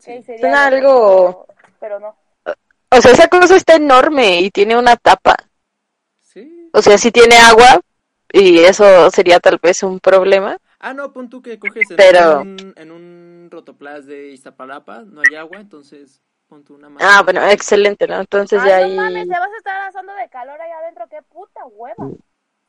[0.00, 2.16] sería Suena algo, algo- Pero, pero no.
[2.90, 5.36] O sea, esa cosa está enorme y tiene una tapa.
[6.20, 6.70] Sí.
[6.72, 7.80] O sea, si tiene agua
[8.32, 10.56] y eso sería tal vez un problema.
[10.78, 15.22] Ah, no, pon tú que coges en, Pero- un, en un rotoplas de Iztapalapa, no
[15.28, 17.06] hay agua, entonces pon tú una mano.
[17.08, 18.20] Ah, bueno, excelente, ¿no?
[18.20, 18.96] Entonces ya Ay, ahí...
[18.96, 22.08] no mames, te vas a estar asando de calor allá adentro, qué puta hueva.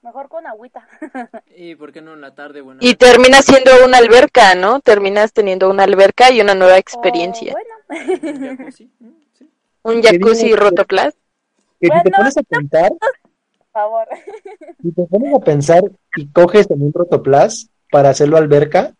[0.02, 0.88] Mejor con agüita.
[1.56, 2.62] ¿Y por qué no en la tarde?
[2.62, 4.80] Bueno, Y termina siendo una alberca, ¿no?
[4.80, 7.54] Terminas teniendo una alberca y una nueva experiencia.
[7.54, 7.58] O,
[7.88, 8.58] bueno,
[9.84, 11.13] un jacuzzi, que- rotoplas.
[11.80, 12.17] Que si te Bueno.
[12.17, 14.08] pones a pensar, por favor.
[14.82, 15.84] si te pones a pensar
[16.15, 18.94] y coges en un rotoplas para hacerlo alberca,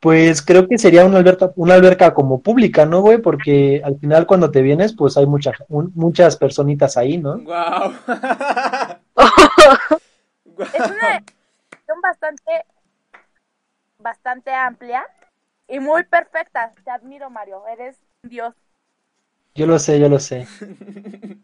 [0.00, 3.18] pues creo que sería una alberca, una alberca como pública, ¿no, güey?
[3.18, 7.38] Porque al final cuando te vienes, pues hay mucha, un- muchas personitas ahí, ¿no?
[7.38, 7.92] Guau.
[10.74, 12.52] Es una decisión bastante,
[13.98, 15.04] bastante amplia.
[15.68, 16.72] y muy perfecta.
[16.84, 17.62] Te admiro, Mario.
[17.68, 18.54] Eres Dios.
[19.54, 20.46] Yo lo sé, yo lo sé.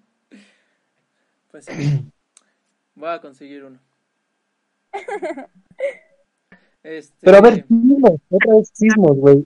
[1.51, 2.05] Pues sí.
[2.95, 3.79] Voy a conseguir uno.
[6.83, 9.45] Este, Pero a ver, sismos, otra vez sismos, güey.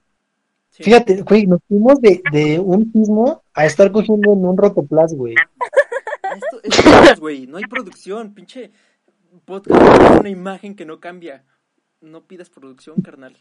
[0.69, 0.83] sí.
[0.83, 5.33] Fíjate, güey, nos fuimos de, de un sismo a estar cogiendo en un rotoplas, güey.
[6.35, 8.71] Esto, esto es, güey, no hay producción, pinche
[9.45, 11.43] podcast es una imagen que no cambia.
[11.99, 13.37] No pidas producción, carnal.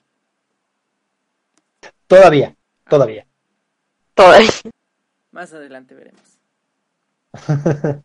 [2.06, 2.56] Todavía,
[2.88, 3.26] todavía.
[4.14, 4.50] Todavía.
[5.30, 6.38] Más adelante veremos.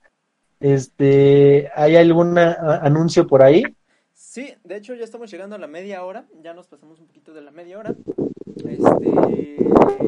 [0.61, 3.63] Este, ¿hay algún a- anuncio por ahí?
[4.13, 7.33] Sí, de hecho ya estamos llegando a la media hora, ya nos pasamos un poquito
[7.33, 7.93] de la media hora.
[8.65, 9.57] Este,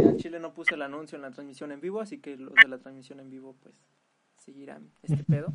[0.06, 2.70] al Chile no puse el anuncio en la transmisión en vivo, así que los de
[2.70, 3.76] la transmisión en vivo pues
[4.38, 5.54] seguirán este pedo.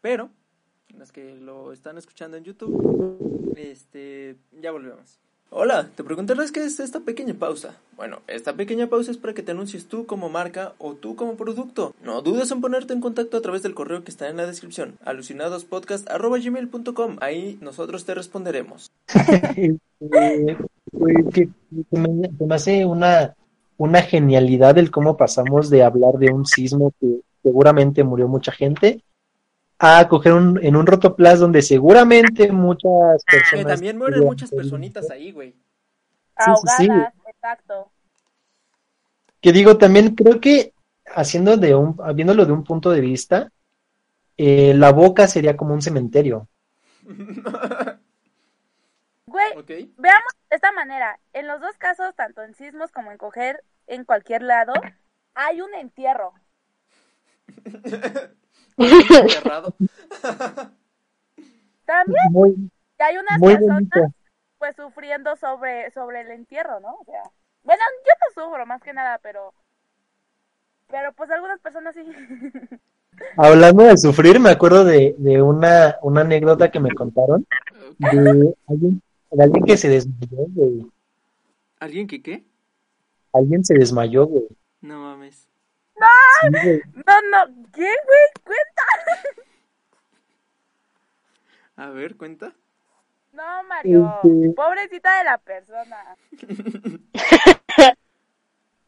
[0.00, 0.30] Pero
[0.96, 5.20] los que lo están escuchando en YouTube, este, ya volvemos.
[5.52, 7.74] Hola, te preguntarás qué es esta pequeña pausa.
[7.96, 11.34] Bueno, esta pequeña pausa es para que te anuncies tú como marca o tú como
[11.34, 11.92] producto.
[12.04, 14.94] No dudes en ponerte en contacto a través del correo que está en la descripción,
[15.04, 17.16] alucinadospodcast.gmail.com.
[17.20, 18.92] Ahí nosotros te responderemos.
[21.32, 21.48] Que
[22.40, 23.34] me hace una,
[23.76, 29.02] una genialidad el cómo pasamos de hablar de un sismo que seguramente murió mucha gente
[29.82, 35.10] a coger un, en un rotoplas donde seguramente muchas Que personas también mueren muchas personitas
[35.10, 35.52] ahí, güey.
[35.52, 36.88] Sí, sí, sí.
[36.90, 37.90] Ahogadas, exacto.
[39.40, 40.74] Que digo, también creo que
[41.06, 43.50] haciendo de un, viéndolo de un punto de vista,
[44.36, 46.46] eh, la boca sería como un cementerio.
[49.26, 49.52] Güey,
[49.96, 51.20] veamos de esta manera.
[51.32, 54.72] En los dos casos, tanto en sismos como en coger en cualquier lado,
[55.34, 56.32] hay un entierro.
[59.10, 59.74] Enterrado.
[61.86, 64.14] También Muy, y hay unas muy personas bonito.
[64.58, 66.94] pues sufriendo sobre, sobre el entierro, ¿no?
[66.94, 67.22] O sea,
[67.64, 69.52] bueno, yo no sufro más que nada, pero
[70.88, 72.02] pero pues algunas personas sí.
[73.36, 77.46] Hablando de sufrir, me acuerdo de, de una, una anécdota que me contaron
[77.98, 80.86] de alguien, de alguien que se desmayó, güey.
[81.80, 82.44] ¿Alguien que qué?
[83.32, 84.46] Alguien se desmayó, güey.
[84.80, 85.49] No mames.
[86.42, 86.82] Sí, güey.
[87.06, 88.26] No, no, ¿qué, güey?
[88.44, 88.82] Cuenta.
[91.76, 92.52] A ver, cuenta.
[93.32, 96.16] No, Mario, Este- pobrecita de la persona.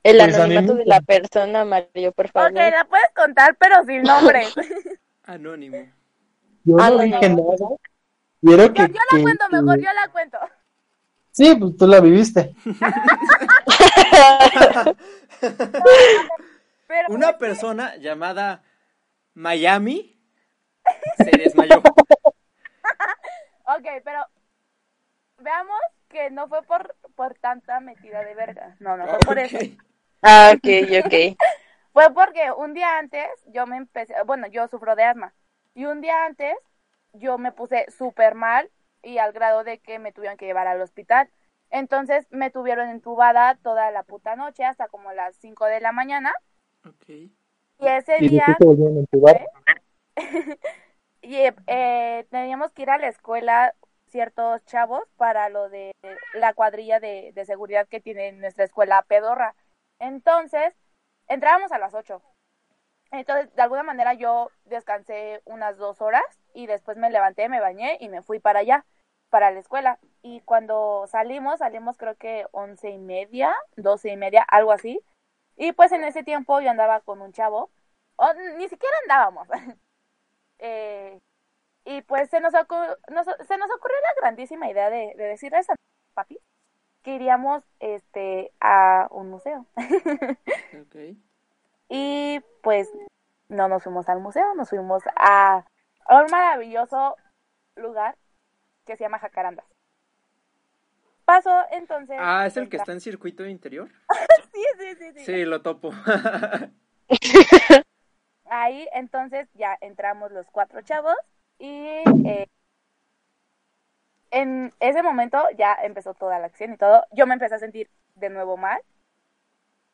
[0.02, 2.50] El Pues anonimato de la persona, Mario, por favor.
[2.50, 4.46] Ok, la puedes contar, pero sin nombre.
[5.24, 5.90] Anónimo.
[6.64, 7.36] Yo Ah, no no, dije no.
[7.36, 7.76] nada.
[8.40, 10.38] Quiero Yo, que, yo la que- cuento que- mejor, yo la cuento.
[11.30, 12.54] Sí, pues tú la viviste.
[16.92, 18.62] Pero Una persona llamada
[19.32, 20.14] Miami
[21.16, 21.78] se desmayó.
[23.64, 24.26] Ok, pero
[25.38, 28.76] veamos que no fue por, por tanta metida de verga.
[28.78, 29.56] No, no fue por eso.
[30.20, 31.14] Ah, ok, ok.
[31.94, 35.34] Fue porque un día antes yo me empecé, bueno, yo sufro de asma.
[35.74, 36.54] Y un día antes
[37.12, 38.70] yo me puse súper mal
[39.02, 41.28] y al grado de que me tuvieron que llevar al hospital.
[41.70, 46.32] Entonces me tuvieron entubada toda la puta noche hasta como las 5 de la mañana.
[46.86, 47.08] Ok.
[47.08, 47.30] Y
[47.78, 49.46] ese Y día entubar.
[51.22, 53.74] y, eh, teníamos que ir a la escuela
[54.06, 55.92] ciertos chavos para lo de
[56.34, 59.54] la cuadrilla de, de seguridad que tiene nuestra escuela pedorra.
[59.98, 60.74] Entonces,
[61.28, 62.22] entrábamos a las 8.
[63.12, 66.24] Entonces, de alguna manera yo descansé unas dos horas
[66.54, 68.86] y después me levanté, me bañé y me fui para allá,
[69.28, 69.98] para la escuela.
[70.22, 75.00] Y cuando salimos, salimos creo que once y media, doce y media, algo así.
[75.56, 77.70] Y pues en ese tiempo yo andaba con un chavo,
[78.16, 79.48] o ni siquiera andábamos.
[80.64, 81.18] Eh,
[81.84, 85.62] y pues se nos, nos- se nos ocurrió la grandísima idea de, de decirle a
[86.14, 86.38] papi
[87.02, 89.66] que iríamos este, a un museo.
[91.88, 92.88] Y pues
[93.48, 95.66] no nos fuimos al museo, nos fuimos a,
[96.06, 97.16] a un maravilloso
[97.74, 98.16] lugar
[98.86, 99.66] que se llama Jacarandas.
[101.32, 102.18] Pasó entonces.
[102.20, 103.88] Ah, ¿es el que está en circuito interior?
[104.52, 105.24] Sí, sí, sí, sí.
[105.24, 105.92] Sí, lo topo.
[108.44, 111.16] Ahí entonces ya entramos los cuatro chavos
[111.58, 112.50] y eh,
[114.30, 117.06] en ese momento ya empezó toda la acción y todo.
[117.12, 118.82] Yo me empecé a sentir de nuevo mal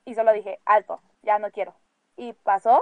[0.05, 1.73] y solo dije, alto, ya no quiero.
[2.17, 2.81] Y pasó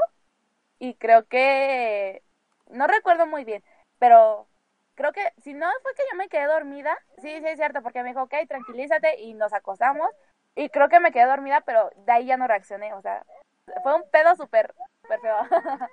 [0.78, 2.22] y creo que,
[2.70, 3.62] no recuerdo muy bien,
[3.98, 4.46] pero
[4.96, 8.02] creo que si no fue que yo me quedé dormida, sí, sí es cierto, porque
[8.02, 10.10] me dijo, ok, tranquilízate y nos acostamos.
[10.56, 13.24] Y creo que me quedé dormida, pero de ahí ya no reaccioné, o sea,
[13.82, 15.36] fue un pedo súper, súper feo.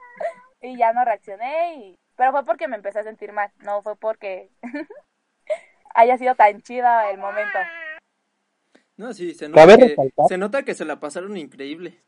[0.62, 2.00] y ya no reaccioné, y...
[2.16, 4.50] pero fue porque me empecé a sentir mal, no fue porque
[5.94, 7.60] haya sido tan chida el momento.
[8.96, 9.96] No, sí, se nota, que,
[10.30, 12.00] se nota que se la pasaron increíble.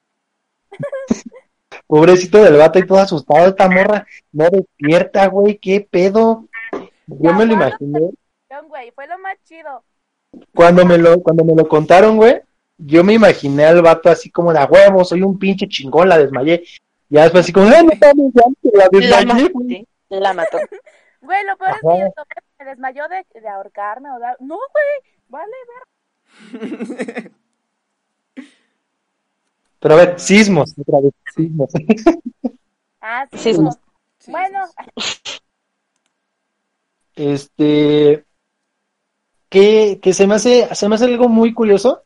[1.87, 6.47] Pobrecito del vato y todo asustado, esta morra no despierta, güey, qué pedo.
[7.07, 8.11] Yo me lo imaginé.
[8.67, 9.83] güey, fue lo más chido.
[10.53, 12.41] Cuando me lo, cuando me lo contaron, güey,
[12.77, 16.17] yo me imaginé al vato así como de "A huevo, soy un pinche chingón, la
[16.17, 16.63] desmayé.
[17.09, 18.31] Ya después así como, "Ah, no
[18.73, 19.53] la La desmayé, mató.
[19.53, 19.67] güey".
[19.69, 20.57] sí, La mató.
[21.21, 22.23] Güey, lo peor es que yo
[22.59, 24.37] me desmayó de, de ahorcarme o dar...
[24.41, 25.53] No, güey, vale,
[26.51, 27.31] ver.
[29.79, 31.71] Pero a ver, sismos, otra vez, sismos.
[33.01, 33.71] Ah, como-
[34.19, 34.59] Sí, bueno,
[37.15, 38.25] Este,
[39.49, 42.03] que, que se me hace, se me hace algo muy curioso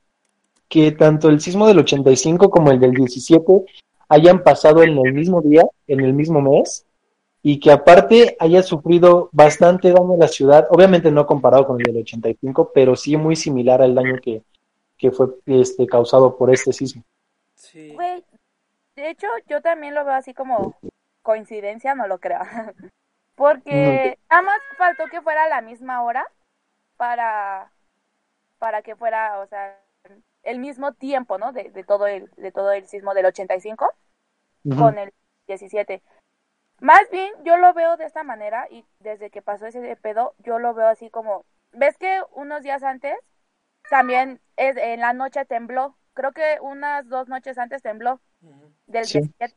[0.68, 3.66] que tanto el sismo del 85 como el del 17
[4.08, 6.86] hayan pasado en el mismo día, en el mismo mes,
[7.42, 11.86] y que aparte haya sufrido bastante daño a la ciudad, obviamente no comparado con el
[11.86, 14.44] del 85, pero sí muy similar al daño que,
[14.98, 17.04] que fue este, causado por este sismo.
[17.56, 17.94] sí.
[17.94, 18.24] güey,
[18.96, 20.76] de hecho yo también lo veo así como
[21.22, 22.42] coincidencia, no lo creo.
[23.40, 26.28] Porque nada más faltó que fuera a la misma hora
[26.98, 27.72] para,
[28.60, 29.80] para que fuera, o sea,
[30.44, 31.54] el mismo tiempo, ¿no?
[31.54, 33.94] De, de todo el, de todo el sismo del 85
[34.66, 34.78] Ujú.
[34.78, 35.14] con el
[35.48, 36.04] 17.
[36.82, 40.60] Más bien, yo lo veo de esta manera y desde que pasó ese pedo, yo
[40.60, 43.16] lo veo así como, ¿ves que unos días antes
[43.90, 45.96] también es, en la noche tembló?
[46.14, 48.20] Creo que unas dos noches antes tembló
[48.86, 49.20] del Sí.
[49.20, 49.56] 17.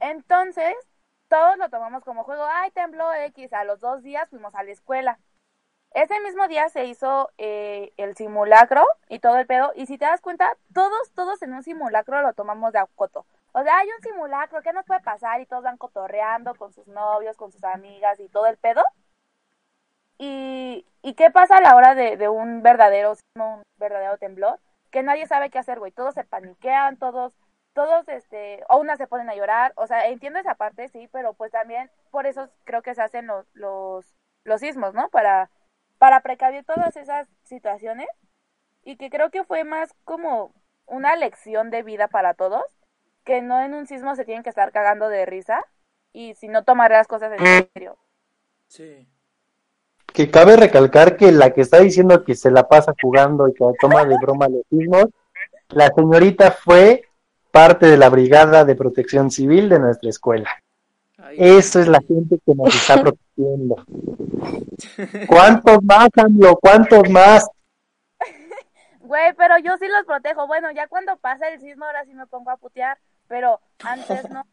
[0.00, 0.74] Entonces,
[1.28, 4.70] todos lo tomamos como juego, ay, tembló X, a los dos días fuimos a la
[4.70, 5.18] escuela.
[5.92, 10.04] Ese mismo día se hizo eh, el simulacro y todo el pedo, y si te
[10.04, 13.24] das cuenta, todos, todos en un simulacro lo tomamos de acoto.
[13.52, 15.40] O sea, hay un simulacro, ¿qué nos puede pasar?
[15.40, 18.82] Y todos van cotorreando con sus novios, con sus amigas y todo el pedo.
[20.18, 24.60] ¿Y, y qué pasa a la hora de, un verdadero un verdadero temblor?
[24.90, 25.92] Que nadie sabe qué hacer, güey.
[25.92, 27.32] Todos se paniquean, todos,
[27.76, 29.74] todos, este, o unas se ponen a llorar.
[29.76, 33.26] O sea, entiendo esa parte, sí, pero pues también por eso creo que se hacen
[33.26, 35.10] los, los, los sismos, ¿no?
[35.10, 35.50] Para,
[35.98, 38.08] para precaver todas esas situaciones.
[38.82, 40.54] Y que creo que fue más como
[40.86, 42.64] una lección de vida para todos.
[43.24, 45.62] Que no en un sismo se tienen que estar cagando de risa.
[46.14, 47.98] Y si no tomar las cosas en serio.
[48.68, 49.06] Sí.
[50.14, 53.64] Que cabe recalcar que la que está diciendo que se la pasa jugando y que
[53.78, 55.08] toma de broma los sismos,
[55.68, 57.05] la señorita fue
[57.56, 60.50] parte de la Brigada de Protección Civil de nuestra escuela.
[61.18, 63.76] Ay, Eso es la gente que nos está protegiendo.
[65.26, 66.56] ¿Cuántos más, AMLO?
[66.56, 67.46] ¿Cuántos más?
[69.00, 70.46] Güey, pero yo sí los protejo.
[70.46, 72.98] Bueno, ya cuando pasa el sismo, ahora sí me pongo a putear.
[73.28, 74.44] Pero antes no.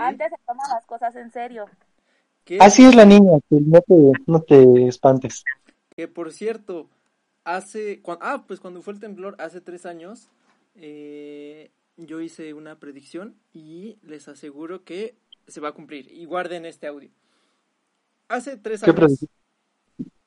[0.00, 1.66] Antes se toman las cosas en serio.
[2.58, 5.44] Así es la niña, que no te, no te espantes.
[5.94, 6.88] que, por cierto,
[7.44, 8.00] hace...
[8.02, 10.28] cuan- ah, pues cuando fue el temblor, hace tres años,
[10.80, 15.16] eh, yo hice una predicción y les aseguro que
[15.46, 16.10] se va a cumplir.
[16.12, 17.10] Y guarden este audio.
[18.28, 19.24] Hace tres ¿Qué años...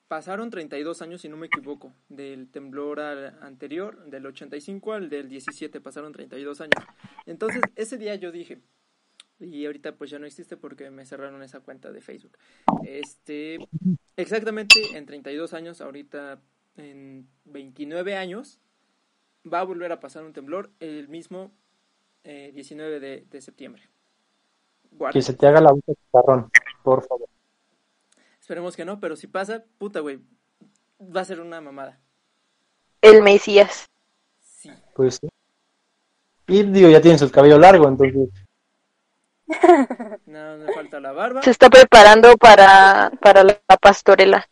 [0.08, 5.30] Pasaron 32 años, si no me equivoco, del temblor al- anterior, del 85 al del
[5.30, 6.84] 17, pasaron 32 años.
[7.24, 8.60] Entonces, ese día yo dije,
[9.40, 12.36] y ahorita pues ya no existe porque me cerraron esa cuenta de Facebook.
[12.84, 13.56] Este,
[14.18, 16.42] exactamente en 32 años, ahorita
[16.76, 18.60] en 29 años,
[19.50, 21.52] va a volver a pasar un temblor el mismo
[22.24, 23.88] eh, 19 de, de septiembre.
[24.90, 25.12] Guarda.
[25.12, 26.50] Que se te haga la boca chicharrón,
[26.82, 27.28] por favor.
[28.40, 30.20] Esperemos que no, pero si pasa, puta, güey,
[31.00, 31.98] va a ser una mamada.
[33.00, 33.88] El Mesías.
[34.40, 34.70] Sí.
[34.94, 35.28] Pues sí.
[36.48, 38.28] Y digo, ya tienes el cabello largo, entonces.
[40.26, 41.42] Nada, me falta la barba.
[41.42, 44.48] Se está preparando para, para la pastorela.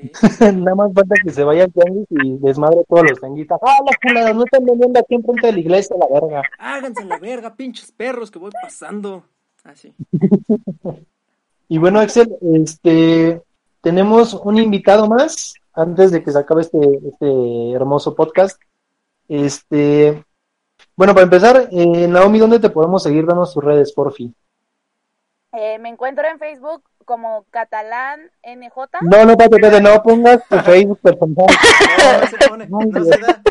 [0.00, 0.10] Sí.
[0.54, 3.58] Nada más falta que se vaya al tianguis y desmadre todos los tianguistas.
[3.62, 4.34] ¡Ah, las culeras!
[4.34, 6.42] No están vendiendo aquí enfrente de la iglesia, la verga.
[6.58, 9.24] Háganse la verga, pinches perros que voy pasando.
[9.64, 9.94] Así.
[11.70, 13.42] Y bueno, Axel, este,
[13.82, 18.58] tenemos un invitado más antes de que se acabe este, este hermoso podcast.
[19.28, 20.24] Este,
[20.96, 23.26] bueno, para empezar, eh, Naomi, ¿dónde te podemos seguir?
[23.26, 24.34] Danos tus redes, por fin.
[25.52, 28.76] Eh, me encuentro en Facebook como Catalán NJ.
[29.00, 31.46] No, no, espérate, espérate, no pongas tu Facebook personal.
[31.98, 33.42] No, no se pone, no se da.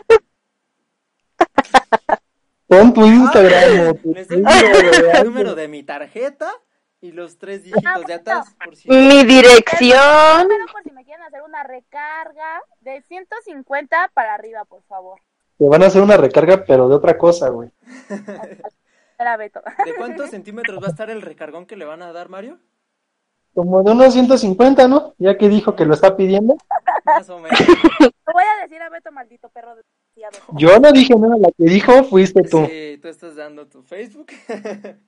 [2.67, 3.89] Pon tu Instagram.
[3.89, 6.51] o tu Les doy el número de mi tarjeta
[7.01, 8.87] y los tres dígitos de atrás, por si.
[8.89, 10.47] Mi dirección.
[10.47, 15.19] Pero por si me quieren hacer una recarga de 150 para arriba, por favor.
[15.57, 17.71] Te van a hacer una recarga, pero de otra cosa, güey.
[19.17, 19.63] Era Beto.
[19.83, 22.59] ¿De cuántos centímetros va a estar el recargón que le van a dar, Mario?
[23.57, 25.15] Como de unos 150, ¿no?
[25.17, 26.55] Ya que dijo que lo está pidiendo.
[27.03, 27.57] Más o menos.
[27.97, 30.45] Te voy a decir a Beto, maldito perro desgraciado.
[30.59, 32.67] Yo no dije nada, la que dijo fuiste tú.
[32.67, 34.27] Sí, tú estás dando tu Facebook.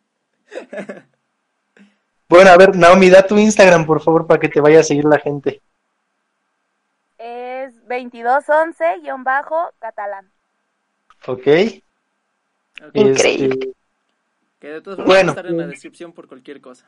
[2.27, 5.05] Bueno, a ver, Naomi, da tu Instagram, por favor, para que te vaya a seguir
[5.05, 5.61] la gente.
[7.17, 10.29] Es 2211-catalán.
[11.25, 11.37] ¿Ok?
[11.37, 11.47] Ok,
[12.93, 13.55] Increíble.
[13.59, 13.73] Este,
[14.59, 15.33] Que de todas formas Bueno.
[15.33, 16.85] va a estar en la descripción por cualquier cosa.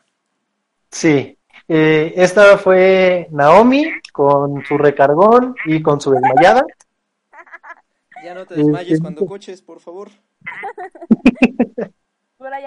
[0.92, 1.38] Sí.
[1.68, 6.66] Eh, esta fue Naomi con su recargón y con su desmayada.
[8.24, 10.12] Ya no te Este, desmayes cuando coches, por favor.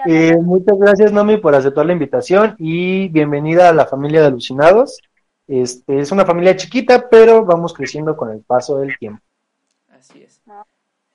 [0.07, 5.01] Eh, muchas gracias, Naomi, por aceptar la invitación y bienvenida a la familia de alucinados.
[5.47, 9.21] Este, es una familia chiquita, pero vamos creciendo con el paso del tiempo.
[9.89, 10.41] Así es.
[10.45, 10.65] No.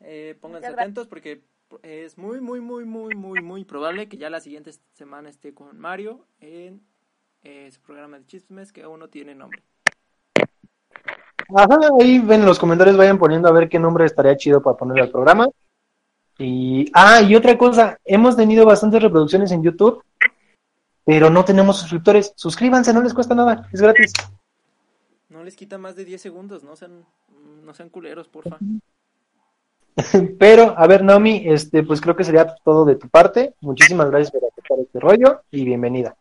[0.01, 1.41] Eh, pónganse atentos porque
[1.83, 5.79] es muy, muy, muy, muy, muy, muy probable que ya la siguiente semana esté con
[5.79, 6.83] Mario en
[7.43, 9.63] eh, su programa de chismes que aún no tiene nombre.
[11.55, 15.03] Ajá, ahí en los comentarios vayan poniendo a ver qué nombre estaría chido para poner
[15.03, 15.49] al programa.
[16.39, 20.03] Y, ah, y otra cosa, hemos tenido bastantes reproducciones en YouTube,
[21.05, 22.33] pero no tenemos suscriptores.
[22.37, 24.13] Suscríbanse, no les cuesta nada, es gratis.
[25.29, 27.05] No les quita más de 10 segundos, no sean,
[27.65, 28.59] no sean culeros, porfa.
[30.39, 33.55] Pero, a ver, Naomi, este, pues creo que sería todo de tu parte.
[33.61, 36.17] Muchísimas gracias por aceptar este rollo y bienvenida.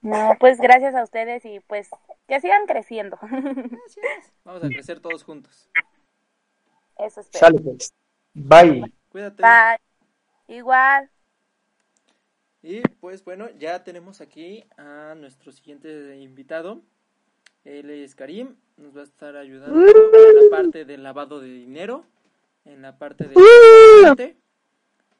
[0.00, 1.90] No, pues gracias a ustedes y pues
[2.26, 3.18] que sigan creciendo.
[3.86, 4.32] Es.
[4.44, 5.68] Vamos a crecer todos juntos.
[6.98, 7.46] Eso espero.
[7.46, 7.92] Sale pues.
[8.34, 8.92] Bye.
[9.10, 9.42] Cuídate.
[9.42, 10.56] Bye.
[10.56, 11.10] Igual.
[12.62, 16.82] Y pues bueno, ya tenemos aquí a nuestro siguiente invitado.
[17.64, 22.04] Él es Karim, nos va a estar ayudando en la parte del lavado de dinero,
[22.64, 24.36] en la parte de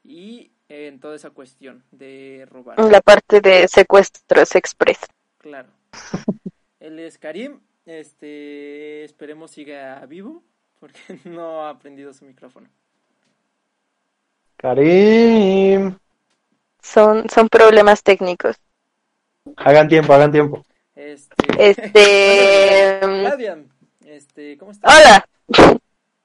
[0.03, 2.79] y en toda esa cuestión de robar.
[2.79, 4.99] La parte de secuestros express.
[5.39, 5.69] Claro.
[6.79, 10.43] Él es Karim, este esperemos siga vivo
[10.79, 12.69] porque no ha aprendido su micrófono.
[14.55, 15.97] Karim.
[16.81, 18.57] Son, son problemas técnicos.
[19.57, 20.65] Hagan tiempo, hagan tiempo.
[20.95, 22.99] Este, Este.
[24.05, 24.93] Este, ¿cómo estás?
[24.93, 25.25] Hola.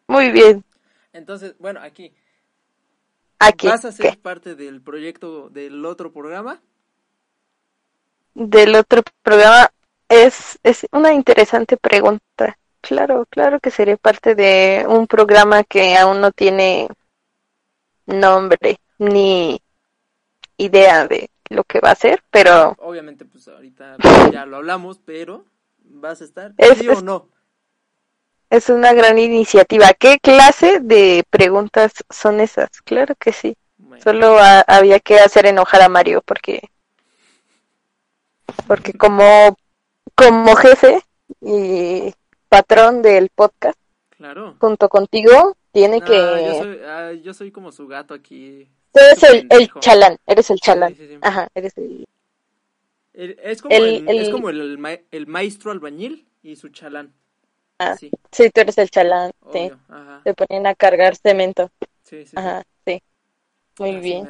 [0.07, 0.65] Muy bien.
[1.13, 2.13] Entonces, bueno, aquí
[3.39, 3.67] Aquí.
[3.67, 4.17] ¿Vas a ser ¿qué?
[4.17, 6.61] parte del proyecto del otro programa?
[8.35, 9.71] Del otro programa.
[10.09, 12.59] Es, es una interesante pregunta.
[12.81, 16.89] Claro, claro que seré parte de un programa que aún no tiene
[18.07, 19.61] nombre ni
[20.59, 23.97] idea de lo que va a ser, pero Obviamente, pues ahorita
[24.31, 25.45] ya lo hablamos, pero
[25.79, 26.53] ¿vas a estar?
[26.59, 27.29] Es- ¿Sí o no?
[28.57, 29.93] Es una gran iniciativa.
[29.95, 32.69] ¿Qué clase de preguntas son esas?
[32.83, 33.57] Claro que sí.
[33.79, 36.69] Bueno, Solo ha- había que hacer enojar a Mario porque
[38.67, 39.57] porque como
[40.15, 41.01] como jefe
[41.41, 42.13] y
[42.49, 43.79] patrón del podcast
[44.17, 44.57] claro.
[44.61, 48.69] junto contigo tiene Ah, que yo, soy, ah, yo soy como su gato aquí.
[48.93, 50.91] tú eres el, el chalán, eres el chalán.
[50.95, 51.19] Sí, sí, sí.
[51.21, 52.05] Ajá, eres el
[53.13, 57.13] El- es como, El- el, es como el, ma- el maestro albañil y su chalán.
[57.79, 59.59] Ah, sí, Sí, tú eres el chalán, sí.
[59.59, 59.81] obvio.
[59.89, 60.21] Ajá.
[60.25, 61.71] Te ponen a cargar cemento.
[62.05, 62.33] Sí, sí.
[62.37, 63.03] Ajá, sí.
[63.79, 64.29] Muy bien.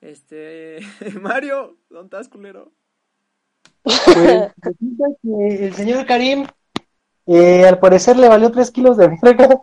[0.00, 0.80] Este,
[1.20, 2.72] Mario, ¿dónde estás, culero?
[3.82, 4.52] Pues
[5.22, 6.46] el señor Karim,
[7.26, 9.62] eh, al parecer le valió tres kilos de verga.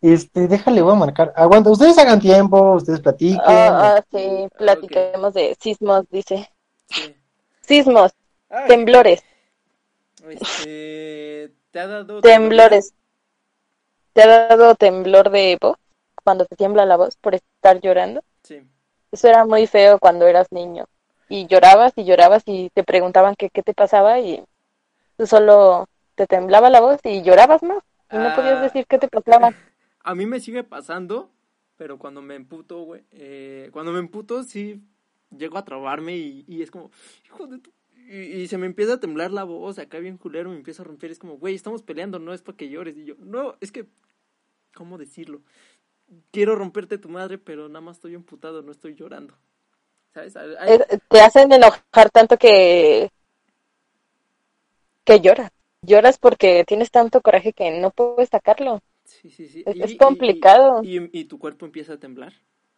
[0.00, 1.32] Este, déjale, voy a marcar.
[1.36, 3.40] Aguanta, ustedes hagan tiempo, ustedes platiquen.
[3.44, 6.50] Ah, ah, sí, platiquemos de sismos, dice.
[6.88, 7.14] Sí.
[7.62, 8.12] Sismos,
[8.48, 9.22] Ay, temblores,
[10.28, 12.94] Este, ¿te ha dado temblores.
[14.14, 15.76] ¿Te ha dado temblor de voz?
[16.24, 18.22] Cuando te tiembla la voz por estar llorando.
[18.42, 18.66] Sí.
[19.12, 20.86] Eso era muy feo cuando eras niño.
[21.28, 24.42] Y llorabas y llorabas y te preguntaban que qué te pasaba y
[25.18, 27.82] tú solo te temblaba la voz y llorabas más.
[28.10, 28.62] Y no podías Ah.
[28.62, 29.52] decir qué te pasaba.
[30.02, 31.28] A mí me sigue pasando,
[31.76, 34.80] pero cuando me emputo, güey, eh, cuando me emputo, sí,
[35.36, 36.90] llego a trabarme y, y es como,
[37.26, 37.70] hijo de tu...
[38.08, 40.86] Y, y se me empieza a temblar la voz, acá bien culero, me empieza a
[40.86, 42.96] romper, es como, güey, estamos peleando, no es para que llores.
[42.96, 43.86] Y yo, no, es que,
[44.74, 45.42] ¿cómo decirlo?
[46.32, 49.34] Quiero romperte tu madre, pero nada más estoy emputado, no estoy llorando.
[50.14, 50.36] ¿Sabes?
[51.08, 53.10] Te hacen enojar tanto que
[55.04, 55.50] que lloras.
[55.82, 58.80] Lloras porque tienes tanto coraje que no puedes sacarlo.
[59.04, 59.62] sí, sí, sí.
[59.66, 60.82] es- es complicado.
[60.82, 62.32] Y, y- tu cuerpo empieza a temblar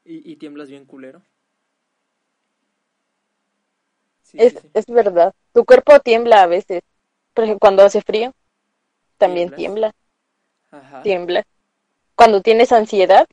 [0.04, 1.22] y, y tiemblas bien culero.
[4.30, 5.34] Sí, Es, sí, es verdad.
[5.52, 6.82] Tu cuerpo tiembla a veces.
[7.34, 8.32] Por ejemplo, cuando hace frío,
[9.18, 9.52] también Tiemblas.
[9.52, 9.92] tiembla,
[10.70, 11.02] Ajá.
[11.02, 11.42] tiembla.
[12.16, 13.26] Cuando tienes ansiedad,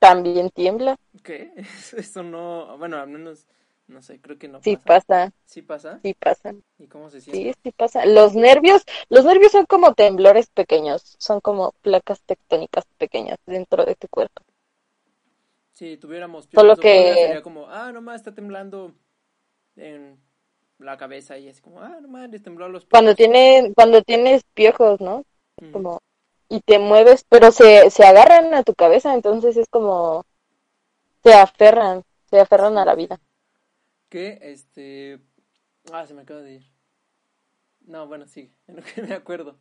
[0.00, 0.96] también tiembla.
[1.22, 1.52] ¿Qué?
[1.96, 3.46] Eso no, bueno, al menos
[3.86, 4.88] No sé, creo que no Sí pasa.
[4.88, 6.02] pasa, ¿Sí pasa?
[6.02, 6.54] sí pasa.
[6.78, 7.50] ¿Y cómo se siente?
[7.50, 8.06] Sí, sí pasa.
[8.06, 13.96] Los nervios, los nervios son como temblores pequeños, son como placas tectónicas pequeñas dentro de
[13.96, 14.42] tu cuerpo.
[15.72, 18.94] Si tuviéramos Solo que- sería como, ah, nomás está temblando
[19.76, 20.20] en
[20.82, 23.16] la cabeza y es como, ah, nomás le tembló a los Cuando piojos.
[23.16, 25.24] tiene, cuando tienes piojos, ¿no?
[25.60, 25.72] Mm.
[25.72, 25.98] Como
[26.48, 30.24] y te mueves, pero se, se agarran a tu cabeza, entonces es como
[31.24, 33.18] se aferran, se aferran a la vida.
[34.08, 35.20] Que, este...
[35.92, 36.64] Ah, se me acaba de ir.
[37.86, 39.58] No, bueno, sigue, en lo que me acuerdo.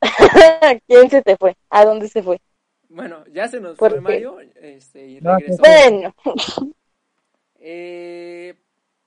[0.86, 1.56] ¿Quién se te fue?
[1.70, 2.40] ¿A dónde se fue?
[2.88, 4.02] Bueno, ya se nos ¿Por fue qué?
[4.02, 5.62] Mario, este, y No, regresó.
[5.62, 6.14] Bueno,
[7.58, 8.54] Eh,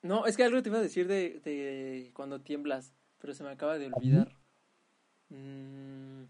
[0.05, 3.49] no, es que algo te iba a decir de, de cuando tiemblas, pero se me
[3.51, 4.35] acaba de olvidar.
[5.29, 6.25] Mm,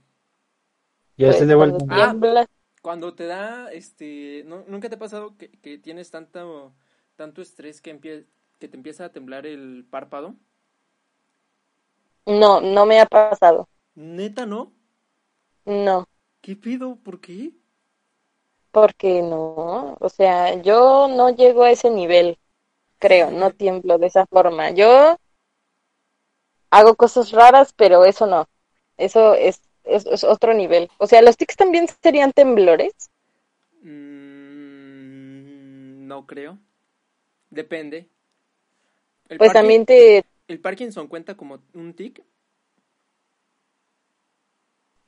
[1.17, 1.77] Ya pues, estoy de vuelta.
[1.77, 2.17] cuando Ah.
[2.19, 2.47] tiemblas,
[2.81, 6.75] cuando te da, este, ¿no- ¿nunca te ha pasado que, que tienes tanto,
[7.17, 8.27] tanto estrés que, empie-
[8.59, 10.35] que te empieza a temblar el párpado?
[12.27, 13.67] no, no me ha pasado.
[14.17, 14.73] Neta, ¿no?
[15.65, 16.07] No,
[16.41, 16.95] ¿Qué pido?
[17.03, 17.53] ¿Por qué?
[18.71, 22.37] porque no, o sea, yo no llego a ese nivel,
[23.05, 24.71] creo, no tiemblo de esa forma.
[24.71, 25.17] Yo
[26.71, 28.47] hago cosas raras, pero eso no.
[28.97, 30.89] Eso es, es, es otro nivel.
[30.97, 32.93] O sea, los tics también serían temblores.
[33.83, 36.57] Mm, no creo.
[37.49, 38.09] Depende.
[39.29, 42.23] El Pues también te, ¿El Parkinson cuenta como un tic?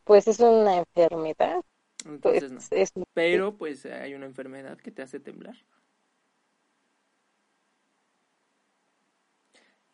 [0.03, 1.61] pues es una enfermedad.
[2.21, 2.61] Pues Entonces no.
[2.71, 5.57] es, Pero pues hay una enfermedad que te hace temblar.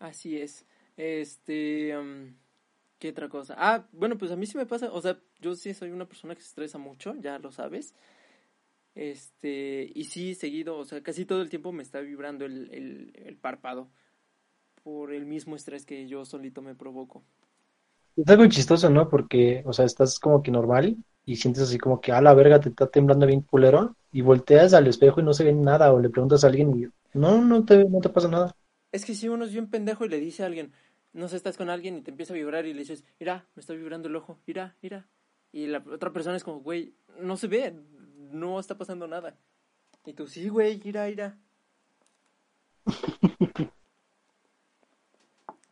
[0.04, 0.66] Así es.
[0.98, 2.36] Este, um,
[3.00, 3.56] ¿qué otra cosa?
[3.58, 6.36] Ah, bueno, pues a mí sí me pasa, o sea, yo sí soy una persona
[6.36, 7.96] que se estresa mucho, ya lo sabes.
[8.96, 13.14] Este, y sí, seguido, o sea, casi todo el tiempo me está vibrando el, el,
[13.26, 13.90] el párpado
[14.84, 17.24] por el mismo estrés que yo solito me provoco.
[18.16, 19.08] Es algo chistoso, ¿no?
[19.10, 22.60] Porque, o sea, estás como que normal y sientes así como que, a la verga,
[22.60, 26.00] te está temblando bien culero y volteas al espejo y no se ve nada o
[26.00, 28.56] le preguntas a alguien y no, no te, no te pasa nada.
[28.94, 30.72] Es que si uno es bien pendejo y le dice a alguien,
[31.14, 33.60] no sé, estás con alguien y te empieza a vibrar y le dices, mira, me
[33.62, 35.10] está vibrando el ojo, mira, mira.
[35.52, 37.74] Y la otra persona es como, güey, no se ve,
[38.32, 39.38] no está pasando nada.
[40.06, 41.40] Y tú, sí, güey, mira, mira.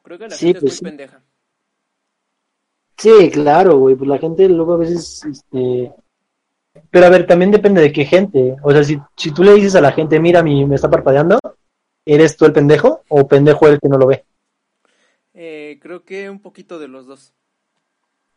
[0.03, 0.81] Creo que la Sí, gente pues es sí.
[0.81, 1.23] pendeja.
[2.97, 5.91] Sí, claro, güey, pues la gente luego a veces, este...
[6.91, 8.55] Pero a ver, también depende de qué gente.
[8.63, 11.39] O sea, si, si tú le dices a la gente, mira, mi, me está parpadeando,
[12.05, 14.25] ¿eres tú el pendejo o pendejo el que no lo ve?
[15.33, 17.33] Eh, creo que un poquito de los dos.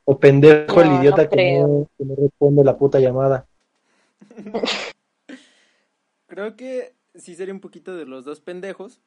[0.07, 3.47] O pendejo el no idiota que no, que no responde la puta llamada.
[6.27, 9.01] Creo que sí sería un poquito de los dos pendejos.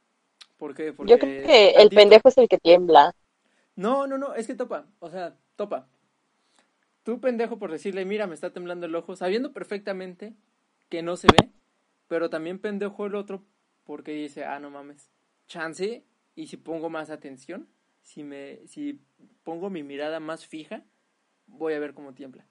[0.57, 0.93] ¿Por qué?
[0.93, 3.13] Porque yo creo que el tantito- pendejo es el que tiembla.
[3.75, 5.87] No, no, no, es que topa, o sea, topa.
[7.03, 10.33] Tú pendejo por decirle, mira, me está temblando el ojo, sabiendo perfectamente
[10.89, 11.49] que no se ve,
[12.07, 13.43] pero también pendejo el otro
[13.87, 15.11] porque dice, ah, no mames,
[15.47, 17.69] chance, y si pongo más atención,
[18.03, 19.01] si me, si
[19.45, 20.85] pongo mi mirada más fija,
[21.47, 22.47] voy a ver cómo tiembla.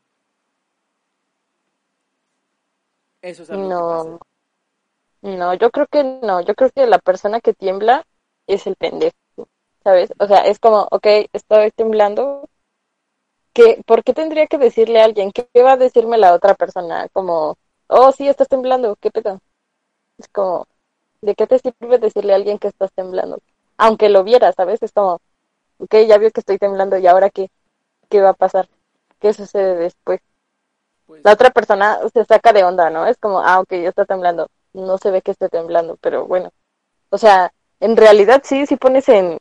[3.20, 3.82] Eso es algo que No.
[3.84, 4.22] pasa.
[5.22, 6.41] No, yo creo que no.
[6.41, 8.05] Yo creo que la persona que tiembla
[8.47, 9.14] es el pendejo,
[9.84, 10.12] ¿sabes?
[10.18, 12.49] O sea, es como, ok, estoy temblando.
[13.53, 15.32] ¿Qué, ¿Por qué tendría que decirle a alguien?
[15.32, 17.09] ¿Qué va a decirme la otra persona?
[17.12, 17.57] Como,
[17.89, 19.41] oh, sí, estás temblando, ¿qué pedo?
[20.18, 20.68] Es como,
[21.27, 23.41] ¿de qué te sirve decirle a alguien que estás temblando?
[23.77, 24.83] Aunque lo viera, ¿sabes?
[24.83, 25.20] Es como,
[25.79, 27.51] ok, ya vio que estoy temblando y ahora qué,
[28.09, 28.68] qué va a pasar?
[29.20, 30.20] ¿Qué sucede después?
[31.07, 33.07] Pues, La otra persona se saca de onda, ¿no?
[33.07, 34.49] Es como, ah, ok, ya está temblando.
[34.72, 36.51] No se ve que esté temblando, pero bueno.
[37.11, 39.39] O sea, en realidad sí, sí pones en,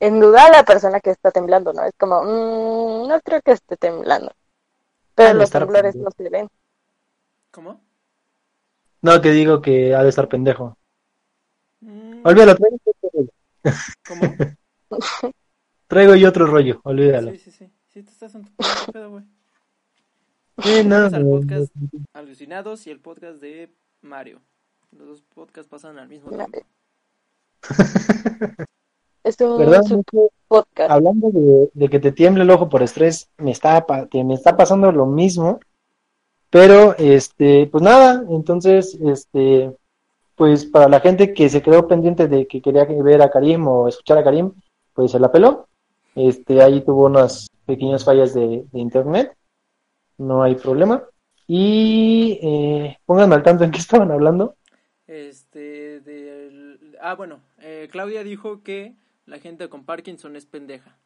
[0.00, 1.84] en duda a la persona que está temblando, ¿no?
[1.84, 4.32] Es como, mm, no creo que esté temblando.
[5.14, 6.04] Pero los temblores pendejo.
[6.04, 6.48] no se ven.
[7.50, 7.80] ¿Cómo?
[9.02, 10.76] No, que digo que ha de estar pendejo.
[11.82, 13.32] Mm, Olvídalo, traigo otro rollo.
[14.08, 14.22] ¿Cómo?
[15.88, 17.32] Traigo yo otro rollo, olvídalo.
[17.32, 17.70] Sí, sí, sí.
[17.88, 19.24] Sí, te estás en tu pedo, güey.
[20.62, 21.88] Sí, no, al podcast no.
[22.14, 23.70] Alucinados y el podcast de
[24.00, 24.40] Mario.
[24.92, 26.60] Los dos podcasts pasan al mismo tiempo.
[29.24, 29.82] Es un ¿Verdad?
[29.82, 30.90] super podcast.
[30.90, 34.90] Hablando de, de que te tiemble el ojo por estrés, me está, me está pasando
[34.90, 35.60] lo mismo.
[36.50, 39.76] Pero, este, pues nada, entonces, este,
[40.42, 43.86] pues para la gente que se quedó pendiente de que quería ver a Karim o
[43.86, 44.50] escuchar a Karim,
[44.92, 45.68] pues se la peló.
[46.16, 49.36] Este, ahí tuvo unas pequeñas fallas de, de internet,
[50.18, 51.04] no hay problema.
[51.46, 54.56] Y eh, pónganme al tanto en qué estaban hablando.
[55.06, 56.96] Este, del...
[57.00, 60.98] ah, bueno, eh, Claudia dijo que la gente con Parkinson es pendeja.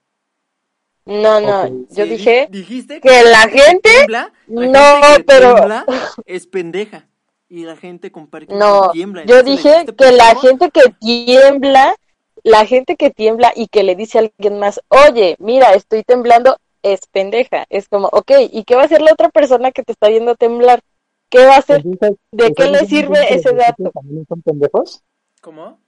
[1.04, 5.84] No, no, yo Sí, dije di- dijiste que la gente, la no, gente que pero-
[6.24, 7.06] es pendeja.
[7.48, 9.24] Y la gente con Parkinson no, tiembla.
[9.24, 11.94] yo le dije dijiste que la gente que tiembla,
[12.42, 16.56] la gente que tiembla y que le dice a alguien más, oye, mira, estoy temblando,
[16.82, 17.66] es pendeja.
[17.70, 20.34] Es como, ok, ¿y qué va a hacer la otra persona que te está viendo
[20.34, 20.82] temblar?
[21.28, 21.84] ¿Qué va a hacer?
[21.84, 23.90] Entonces, ¿De qué ¿estás le sirve ese dato?
[23.92, 25.02] también son pendejos?
[25.40, 25.78] ¿Cómo?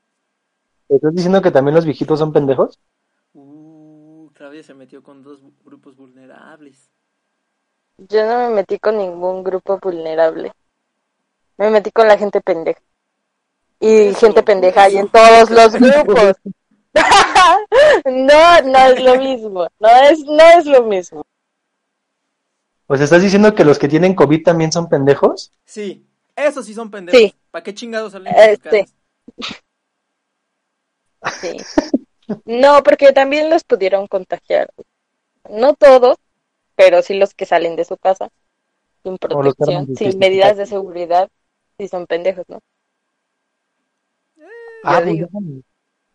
[0.88, 2.78] ¿Estás diciendo que también los viejitos son pendejos?
[3.34, 6.90] Uh, Claudia se metió con dos grupos vulnerables.
[7.98, 10.52] Yo no me metí con ningún grupo vulnerable.
[11.59, 12.80] Me metí con la gente pendeja.
[13.80, 15.00] Y Eso, gente pendeja hay eso.
[15.00, 16.36] en todos los grupos.
[18.04, 19.68] no, no es lo mismo.
[19.78, 21.24] No es, no es lo mismo.
[22.88, 25.52] Sea, ¿estás diciendo que los que tienen COVID también son pendejos?
[25.64, 27.20] Sí, esos sí son pendejos.
[27.20, 27.34] Sí.
[27.50, 28.88] ¿Para qué chingados salen Este.
[31.40, 31.56] Sí.
[32.44, 34.70] No, porque también los pudieron contagiar.
[35.50, 36.16] No todos,
[36.76, 38.30] pero sí los que salen de su casa
[39.02, 41.28] sin protección, sin medidas de seguridad,
[41.79, 42.61] sí son pendejos, ¿no?
[44.83, 45.29] Ah, pues digo.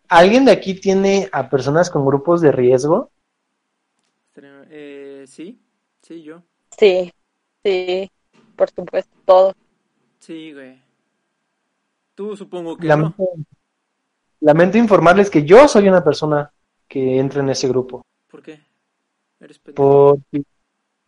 [0.09, 3.11] ¿Alguien de aquí tiene a personas con grupos de riesgo?
[4.35, 5.61] Eh, sí,
[6.01, 6.41] sí, yo.
[6.77, 7.11] Sí,
[7.63, 8.11] sí,
[8.55, 9.53] por supuesto, todos.
[10.19, 10.81] Sí, güey.
[12.15, 12.95] Tú supongo que no.
[12.95, 13.23] Lamento,
[14.39, 16.51] lamento informarles que yo soy una persona
[16.87, 18.03] que entra en ese grupo.
[18.29, 18.59] ¿Por qué?
[19.39, 20.17] Eres pendejo.
[20.31, 20.43] Por...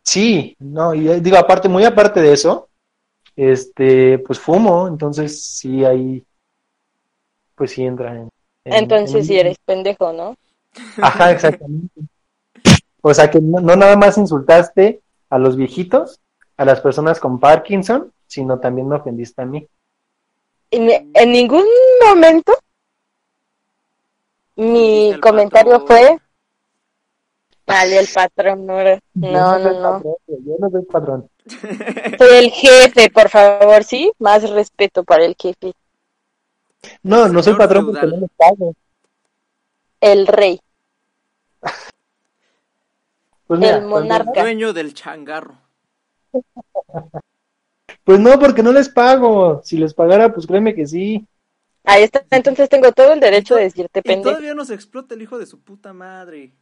[0.02, 2.68] Sí, no, y eh, digo, aparte, muy aparte de eso,
[3.36, 6.24] este, pues fumo, entonces sí ahí,
[7.54, 8.28] pues sí entra en...
[8.64, 10.36] en- Entonces en- sí eres pendejo, ¿no?
[11.00, 12.00] Ajá, exactamente.
[13.02, 16.20] O sea que no, no nada más insultaste a los viejitos,
[16.56, 19.66] a las personas con Parkinson, sino también me ofendiste a mí.
[20.70, 21.64] En, en ningún
[22.04, 22.52] momento
[24.56, 26.18] mi comentario fue,
[27.66, 29.92] vale, el patrón, no, era- no, no, no.
[29.92, 31.28] patrón, yo no soy patrón.
[32.18, 34.10] Soy el jefe, por favor, ¿sí?
[34.18, 35.72] Más respeto para el jefe.
[37.02, 38.74] No, no soy patrón porque no les pago.
[40.00, 40.60] El rey.
[43.46, 44.32] Pues mira, El monarca.
[44.32, 45.56] pues, Dueño del changarro.
[48.02, 49.62] Pues no, porque no les pago.
[49.64, 51.26] Si les pagara, pues créeme que sí.
[51.84, 54.30] Ahí está, entonces tengo todo el derecho de decirte Y pendejo.
[54.30, 56.52] todavía nos explota el hijo de su puta madre.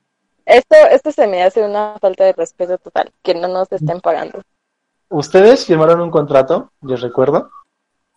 [0.46, 4.42] Esto, esto se me hace una falta de respeto total, que no nos estén pagando.
[5.08, 7.50] Ustedes firmaron un contrato, les recuerdo.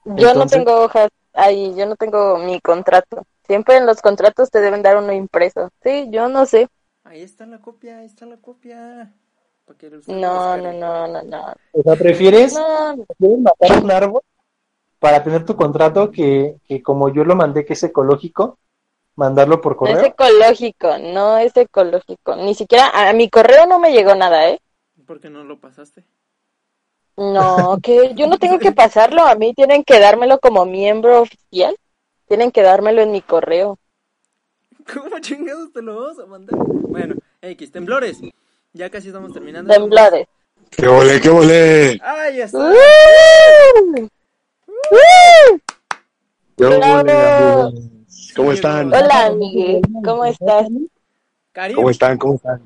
[0.05, 3.23] Yo no tengo hojas ahí, yo no tengo mi contrato.
[3.45, 5.69] Siempre en los contratos te deben dar uno impreso.
[5.83, 6.67] Sí, yo no sé.
[7.03, 9.13] Ahí está la copia, ahí está la copia.
[10.07, 11.53] No, no, no, no, no.
[11.73, 13.05] O sea, ¿prefieres, No, no.
[13.05, 14.21] prefieres matar un árbol
[14.99, 18.57] para tener tu contrato que, que como yo lo mandé que es ecológico,
[19.17, 19.97] mandarlo por No correo?
[19.97, 22.37] es ecológico, no es ecológico.
[22.37, 24.61] Ni siquiera a, a mi correo no me llegó nada, ¿eh?
[25.05, 26.05] ¿Por qué no lo pasaste?
[27.17, 31.75] No, que yo no tengo que pasarlo, a mí tienen que dármelo como miembro oficial.
[32.27, 33.79] Tienen que dármelo en mi correo.
[34.93, 36.57] ¿Cómo chingados te lo vas a mandar?
[36.57, 38.19] Bueno, X, temblores.
[38.73, 39.73] Ya casi estamos terminando.
[39.73, 40.27] Temblores.
[40.69, 41.99] ¡Qué volé, qué volé!
[42.03, 42.59] ¡Ah, ya está!
[42.59, 44.09] ¡Uh!
[44.67, 45.57] ¡Uh!
[46.57, 47.96] ¡Qué!
[48.37, 48.93] ¿Cómo están?
[48.93, 50.67] Hola, Miguel, ¿cómo estás?
[51.51, 52.17] Karim, ¿Cómo están?
[52.19, 52.61] ¿Cómo están?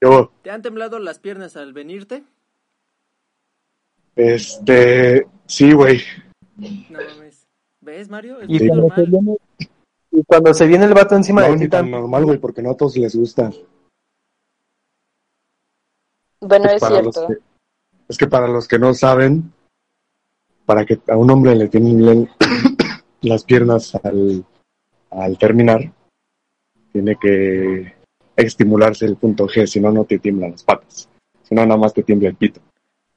[0.00, 2.24] Yo, ¿te han temblado las piernas al venirte?
[4.16, 6.00] este, sí, güey.
[6.56, 7.46] No mames.
[7.80, 8.40] ¿Ves, Mario?
[8.40, 9.36] Es Y cuando, se viene,
[10.10, 12.72] y cuando se viene el vato encima No, de ti tan normal, güey, porque no
[12.72, 13.50] a todos les gusta.
[16.40, 17.28] Bueno, es cierto.
[17.28, 17.38] que-
[18.08, 19.52] es que para los que no saben,
[20.66, 22.28] para que a un hombre le tiemblen
[23.22, 24.44] las piernas al,
[25.12, 25.92] al terminar,
[26.92, 27.94] tiene que
[28.36, 31.08] estimularse el punto G, si no, no te tiemblan las patas.
[31.42, 32.60] Si no, nada más te tiembla el pito.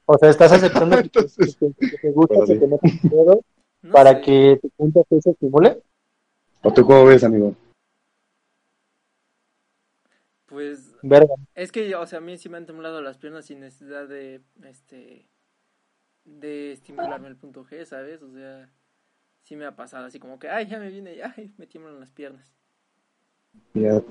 [0.05, 2.59] O sea, estás aceptando que, que- Entonces, que- que te gusta Pero que sí.
[2.59, 3.41] te metas el dedo
[3.81, 4.21] No para sé.
[4.21, 5.81] que tu punto G se estimule.
[6.63, 7.55] ¿O tú cómo ves, amigo?
[10.47, 11.33] Pues Verga.
[11.55, 14.41] es que, o sea, a mí sí me han temblado las piernas sin necesidad de,
[14.63, 15.27] este,
[16.23, 18.21] de estimularme el punto G, ¿sabes?
[18.21, 18.69] O sea,
[19.45, 22.11] sí me ha pasado así como que, ay, ya me viene, ay, me tiemblan las
[22.11, 22.51] piernas.
[23.73, 24.01] Ya-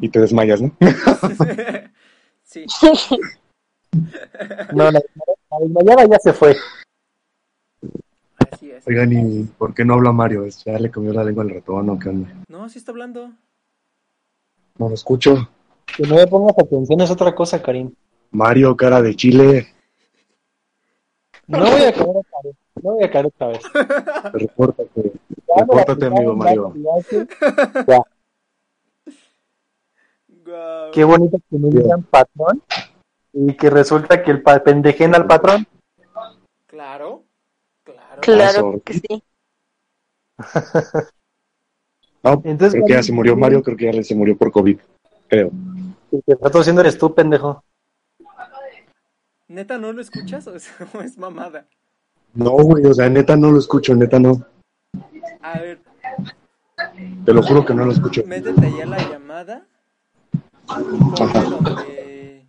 [0.00, 0.72] y te desmayas, ¿no?
[2.42, 2.64] sí.
[4.72, 6.56] No, la, la desmayada ya se fue.
[8.50, 8.86] Así es.
[8.86, 10.46] Oigan, ¿y por qué no habla Mario?
[10.64, 12.32] ¿Ya le comió la lengua al ratón o qué onda?
[12.48, 13.32] No, sí está hablando.
[14.78, 15.48] No lo escucho.
[15.96, 17.92] Que no me pongas atención es otra cosa, Karim.
[18.30, 19.68] Mario, cara de chile.
[21.46, 22.29] No voy a quedar a pared.
[22.82, 23.62] No voy a caer otra vez.
[24.32, 25.12] Repórtate,
[25.56, 26.74] repórtate, amigo Mario.
[27.86, 28.02] ya.
[30.92, 32.62] Qué bonito que me digan patrón
[33.32, 35.66] y que resulta que el pa pendejen al patrón.
[36.66, 37.24] Claro,
[37.84, 38.20] claro.
[38.20, 39.22] Claro que sí.
[42.22, 44.78] No, Entonces, creo que ya se murió Mario, creo que ya se murió por COVID,
[45.28, 45.50] creo.
[46.12, 47.64] El que está tosiendo eres tú, pendejo.
[49.48, 51.66] ¿Neta no lo escuchas o es, o es mamada?
[52.34, 54.46] No, güey, o sea, neta no lo escucho, neta no.
[55.42, 55.80] A ver,
[57.24, 58.22] Te lo juro que no lo escucho.
[58.26, 59.66] métete ahí a la llamada
[60.78, 62.46] donde...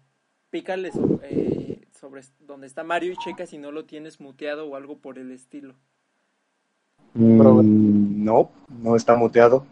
[0.49, 0.91] Pícale
[1.23, 5.17] eh, sobre donde está Mario y checa si no lo tienes muteado o algo por
[5.17, 5.75] el estilo.
[7.13, 9.65] Mm, no, no está muteado.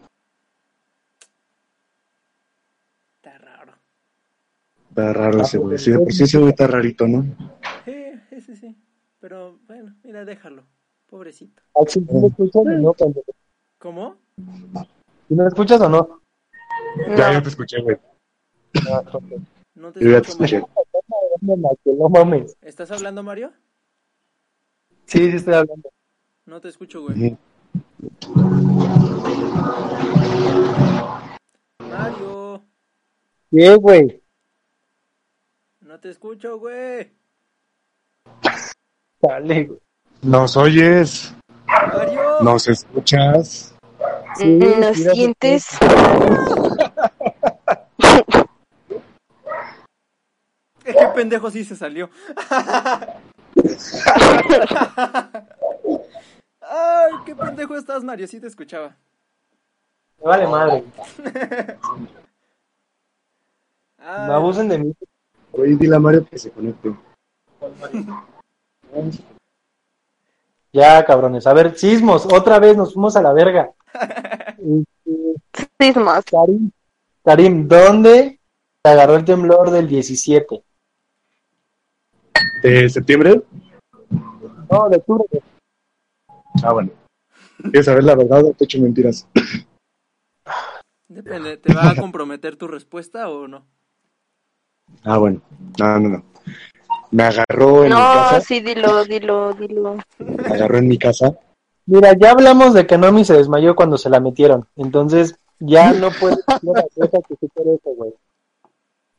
[3.16, 3.74] Está raro.
[4.88, 5.78] Está raro ese güey.
[5.78, 7.26] Sí, de por sí ese güey está rarito, ¿no?
[9.20, 10.64] Pero bueno, mira, déjalo.
[11.06, 11.62] Pobrecito.
[11.74, 13.32] Ah, sí, ¿sí me escuchas o no, pendejo?
[13.78, 14.16] ¿Cómo?
[15.28, 16.20] ¿Sí me escuchas o no?
[17.08, 17.32] Ya, No.
[17.34, 17.96] ya te escuché, güey.
[18.90, 19.02] Ah.
[19.74, 21.92] No te Yo ya te escucho, escuché.
[21.98, 22.56] No mames.
[22.62, 23.52] ¿Estás hablando, Mario?
[25.06, 25.90] Sí, sí estoy hablando.
[26.46, 27.36] No te escucho, güey.
[31.78, 32.62] Mario,
[33.50, 34.22] ¿Qué, güey?
[35.80, 37.12] no te escucho, güey.
[39.22, 39.78] Dale, güey.
[40.22, 41.34] Nos oyes,
[41.66, 42.40] Mario.
[42.42, 43.74] nos escuchas.
[44.36, 45.66] Sí, ¿Nos mira, sientes?
[50.84, 52.10] Qué pendejo sí se salió.
[56.62, 58.26] Ay, qué pendejo estás, Mario.
[58.28, 58.96] Sí te escuchaba.
[60.18, 60.84] Me vale madre.
[64.02, 64.94] No abusen de mí.
[65.52, 66.90] Oye, dile a Mario que se conecte.
[70.72, 71.46] Ya, cabrones.
[71.46, 72.26] A ver, sismos.
[72.26, 73.72] Otra vez nos fuimos a la verga.
[75.80, 76.24] Sismos.
[76.30, 76.70] Karim,
[77.24, 78.38] Karim, ¿dónde
[78.82, 80.62] te agarró el temblor del 17?
[82.62, 83.42] ¿De septiembre?
[84.70, 85.24] No, de octubre.
[86.62, 86.90] Ah, bueno.
[87.62, 89.26] ¿Quieres saber la verdad o te echo mentiras?
[91.08, 93.66] Depende, ¿te va a comprometer tu respuesta o no?
[95.02, 95.42] Ah, bueno.
[95.78, 96.29] No, no, no.
[97.12, 98.40] Me agarró en mi No, casa.
[98.40, 99.96] sí, dilo, dilo, dilo.
[100.18, 101.32] Me agarró en mi casa.
[101.86, 104.66] Mira, ya hablamos de que Nomi se desmayó cuando se la metieron.
[104.76, 108.12] Entonces, ya no puedes cosa que supere eso, güey.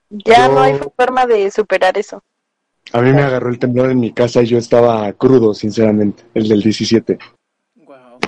[0.10, 2.24] Ya Yo- no hay forma de superar eso.
[2.94, 6.24] A mí me agarró el temblor en mi casa y yo estaba crudo, sinceramente.
[6.34, 7.18] El del 17.
[7.86, 8.20] Wow.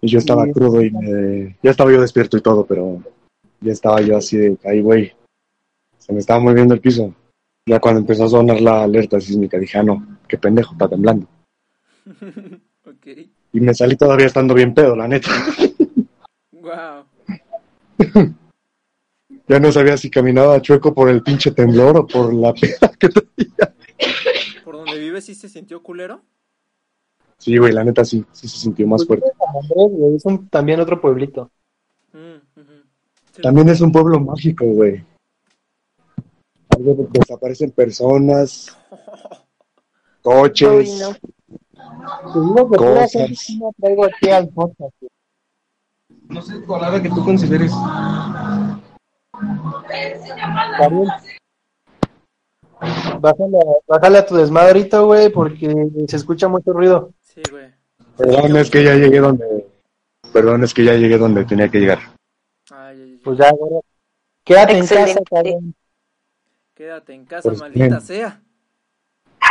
[0.00, 0.52] Y yo estaba Sí.
[0.52, 1.56] crudo y me...
[1.62, 3.02] ya estaba yo despierto y todo, pero
[3.60, 5.12] ya estaba yo así de, ay, güey,
[5.98, 7.12] se me estaba moviendo el piso.
[7.68, 11.26] Ya cuando empezó a sonar la alerta sísmica dije, ah, no, qué pendejo, está temblando.
[13.52, 15.30] Y me salí todavía estando bien pedo, la neta.
[16.52, 17.04] Wow.
[19.46, 23.08] Ya no sabía si caminaba chueco por el pinche temblor o por la peda que
[23.08, 23.74] traía.
[24.62, 26.20] ¿Por donde vives sí se sintió culero?
[27.38, 29.26] Sí, güey, la neta sí, sí se sintió más fuerte.
[30.14, 31.50] Es un- también otro pueblito.
[32.12, 32.36] Mm.
[33.34, 35.02] Sí, También es un pueblo mágico, güey.
[36.78, 38.76] Desaparecen personas,
[40.22, 40.90] coches.
[40.90, 42.68] Uy, no.
[42.68, 43.50] Cosas.
[43.50, 44.94] me traigo aquí al podcast.
[45.00, 45.10] güey.
[46.28, 47.72] No sé, palabra que tú consideres.
[50.78, 51.06] Karim,
[53.20, 55.74] Bájale, bájale a tu desmadrito, güey, porque
[56.06, 57.12] se escucha mucho ruido.
[57.22, 57.72] Sí, güey.
[58.16, 59.66] Perdón, es que ya llegué donde.
[60.32, 61.98] Perdón, es que ya llegué donde tenía que llegar.
[62.70, 63.20] Ay, ay, ay.
[63.24, 63.80] Pues ya, güey.
[64.44, 65.24] Quédate en casa, Excelente.
[65.30, 65.74] cabrón.
[66.78, 68.00] Quédate en casa, Pues, maldita bien.
[68.00, 68.40] sea.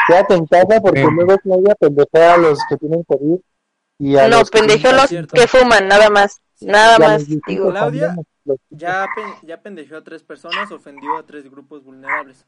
[0.08, 1.14] Quédate en casa porque Bien.
[1.14, 3.40] luego Claudia pendejea a los que tienen COVID.
[4.00, 5.36] Y a No, los que pendejo tienen- los cierto.
[5.36, 6.40] que fuman, nada más.
[6.62, 7.70] Nada y a más, digo.
[7.72, 8.16] Claudia.
[8.70, 12.46] Ya, pen- ya pendejeó a tres personas, ofendió a tres grupos vulnerables.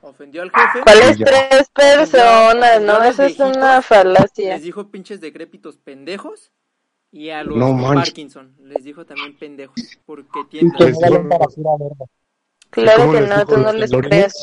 [0.00, 2.80] Ofendió al jefe, ¿Cuáles tres personas?
[2.82, 4.54] No, eso es viejitos una falacia.
[4.54, 6.52] les dijo pinches decrépitos pendejos.
[7.10, 7.94] Y a los No.
[7.94, 9.74] Parkinson les dijo también pendejos.
[10.06, 10.70] Porque y
[12.74, 14.34] Claro ¿Cómo que no, tú no les creas.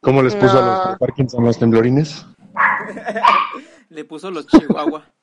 [0.00, 2.24] ¿Cómo les puso a los Parkinson los temblorines?
[3.90, 5.04] Le puso los chihuahua.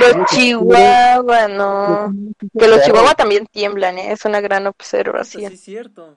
[0.00, 2.12] Los chihuahua, no.
[2.58, 4.12] Que los chihuahua también tiemblan, ¿eh?
[4.12, 5.52] es una gran Eso sí observación.
[5.52, 6.16] es cierto.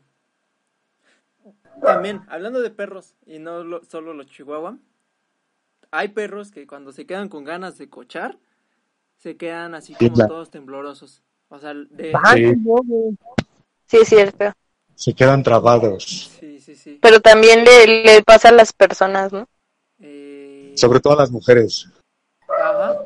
[1.82, 4.78] También, hablando de perros, y no lo- solo los chihuahua,
[5.92, 8.38] hay perros que cuando se quedan con ganas de cochar,
[9.18, 11.24] se quedan así como todos temblorosos.
[11.50, 12.14] O sea, de...
[13.88, 13.98] Sí.
[13.98, 14.52] es cierto.
[14.96, 16.32] Se quedan trabados.
[16.40, 17.00] Sí, sí, sí.
[17.02, 19.48] Pero también le, le pasa a las personas, ¿no?
[20.02, 21.88] Eh, Sobre todo a las mujeres.
[22.50, 22.98] Ajá.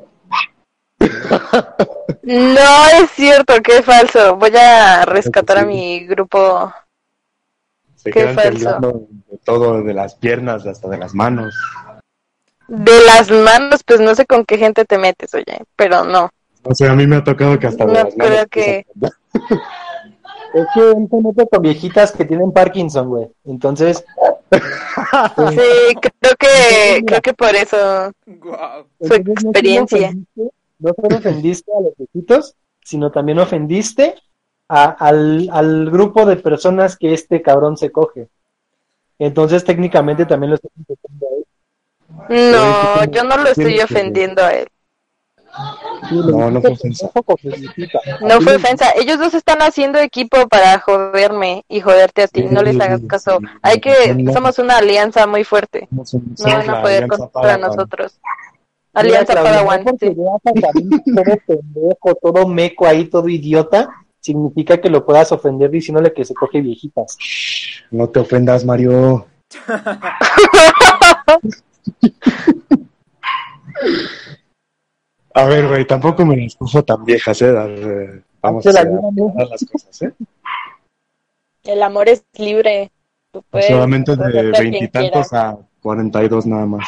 [2.23, 4.35] No es cierto, qué falso.
[4.35, 6.71] Voy a rescatar a mi grupo.
[7.95, 8.79] Se Qué falso.
[8.79, 11.53] de todo, de las piernas hasta de las manos.
[12.67, 16.29] De las manos, pues no sé con qué gente te metes, oye, pero no.
[16.63, 18.85] O sea, a mí me ha tocado que hasta No las creo que-
[20.53, 23.27] Es que él se mete con viejitas que tienen Parkinson, güey.
[23.45, 24.03] Entonces,
[24.51, 28.11] Sí, creo que creo que por eso
[28.99, 30.13] su experiencia.
[30.79, 34.15] No solo ofendiste a los viejitos, sino también ofendiste
[34.67, 38.27] a- al, al grupo de personas que este cabrón se coge.
[39.19, 42.51] Entonces, técnicamente también lo estás ofendiendo a él.
[42.51, 44.67] No, yo no lo estoy ofendiendo a él.
[46.09, 47.11] No, no fue ofensa.
[48.21, 48.91] No fue ofensa.
[48.95, 52.43] Ellos dos están haciendo equipo para joderme y joderte a ti.
[52.43, 53.39] No les hagas caso.
[53.61, 55.87] Hay que, somos una alianza muy fuerte.
[55.91, 56.03] No
[56.43, 58.19] van a poder contra nosotros.
[58.93, 59.85] Alianza Padawan.
[59.99, 60.13] sí.
[60.13, 60.41] todo
[61.47, 63.89] pendejo, todo meco ahí, todo idiota,
[64.19, 67.17] significa que lo puedas ofender diciéndole que se coge viejitas.
[67.89, 69.27] No te ofendas, Mario.
[75.33, 77.53] A ver, güey, tampoco me las puso tan viejas, ¿eh?
[77.53, 79.09] Eh, Vamos a la ¿no?
[79.09, 80.13] aclarar las cosas, ¿eh?
[81.63, 82.91] El amor es libre.
[83.31, 86.85] Tú puedes Solamente de a veintitantos a cuarenta y dos nada más.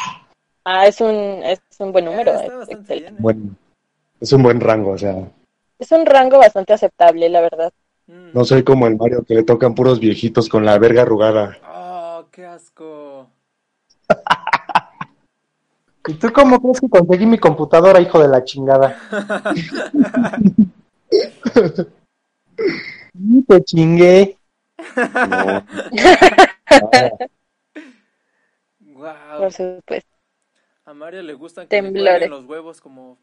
[0.64, 2.32] Ah, es un, es un buen número.
[2.32, 3.14] Está es bien.
[3.14, 3.16] ¿eh?
[3.18, 3.50] Bueno,
[4.20, 5.14] es un buen rango, o sea,
[5.78, 7.72] Es un rango bastante aceptable, la verdad.
[8.06, 8.32] Mm.
[8.34, 11.56] no soy como el Mario que le tocan puros viejitos con la verga arrugada.
[11.66, 13.28] Oh, qué asco.
[16.06, 18.98] ¿Y tú cómo crees que conseguí mi computadora, hijo de la chingada?
[23.14, 24.36] Y te chingué.
[24.96, 25.64] No.
[28.80, 29.38] Guau.
[29.38, 30.10] Por supuesto.
[30.84, 32.12] A Mario le gustan que le Temblores.
[32.12, 33.18] cuelguen los huevos como...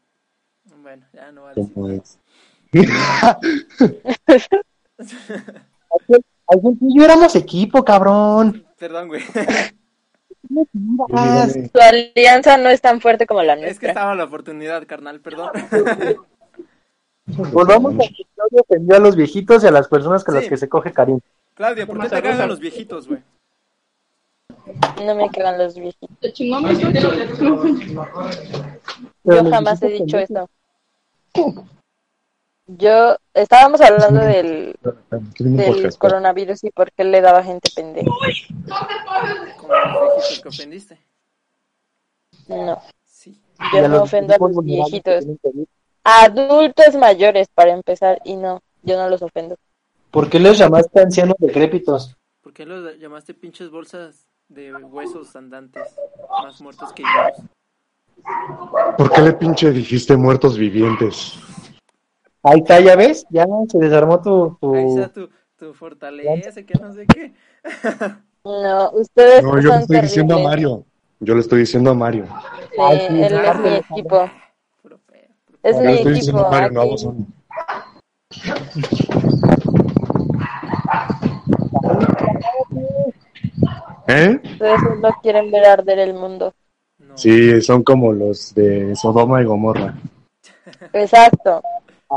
[0.82, 1.74] Bueno, ya no va a decir.
[1.74, 2.18] ¿Cómo es?
[6.48, 8.66] Alguien tú y yo éramos equipo, cabrón.
[8.78, 9.22] Perdón, güey.
[10.48, 11.68] Dígame.
[11.68, 13.88] Tu alianza no es tan fuerte como la Es que nuestra.
[13.90, 15.50] estaba la oportunidad, carnal, perdón.
[17.52, 20.50] Volvamos a que Claudio ofendió a los viejitos y a las personas que las Sí.
[20.50, 21.20] que se coge Karim.
[21.54, 23.20] Claudia, ¿por qué te cagan los viejitos, güey?
[25.04, 26.08] No me quedan los viejitos.
[26.20, 26.32] Te
[29.24, 30.48] Yo jamás he dicho eso.
[32.66, 34.76] Yo estábamos hablando del,
[35.38, 38.08] del coronavirus y por qué le daba gente pendeja.
[38.08, 38.26] Los
[40.14, 40.98] viejitos que ofendiste.
[42.48, 43.40] No, Sí.
[43.72, 45.24] Yo no los ofendo a los viejitos.
[46.04, 49.56] Adultos mayores para empezar y no, yo no los ofendo.
[50.10, 52.16] ¿Por qué les llamaste ancianos decrépitos?
[52.42, 55.94] ¿Por qué los llamaste pinches bolsas de huesos andantes
[56.42, 57.48] más muertos que vivos?
[58.96, 61.34] ¿Por qué le pinche dijiste muertos vivientes?
[62.42, 64.56] Ahí está, ya ves, ya se desarmó tu...
[64.60, 64.74] tu...
[64.74, 67.32] Ahí está tu, tu fortaleza, que no sé qué.
[68.44, 70.50] No, ustedes No, yo son le estoy diciendo a terribles.
[70.50, 70.84] Mario.
[71.20, 72.24] Yo le estoy diciendo a Mario.
[72.26, 74.30] Sí, Ay, sí, él es mi equipo.
[75.62, 76.56] Es Yo mi estoy diciendo equipo.
[76.56, 77.16] a Mario, no.
[84.08, 84.40] ¿Eh?
[84.42, 86.52] Ustedes no quieren ver arder el mundo.
[86.98, 87.16] No.
[87.16, 89.94] Sí, son como los de Sodoma y Gomorra.
[90.92, 91.62] Exacto.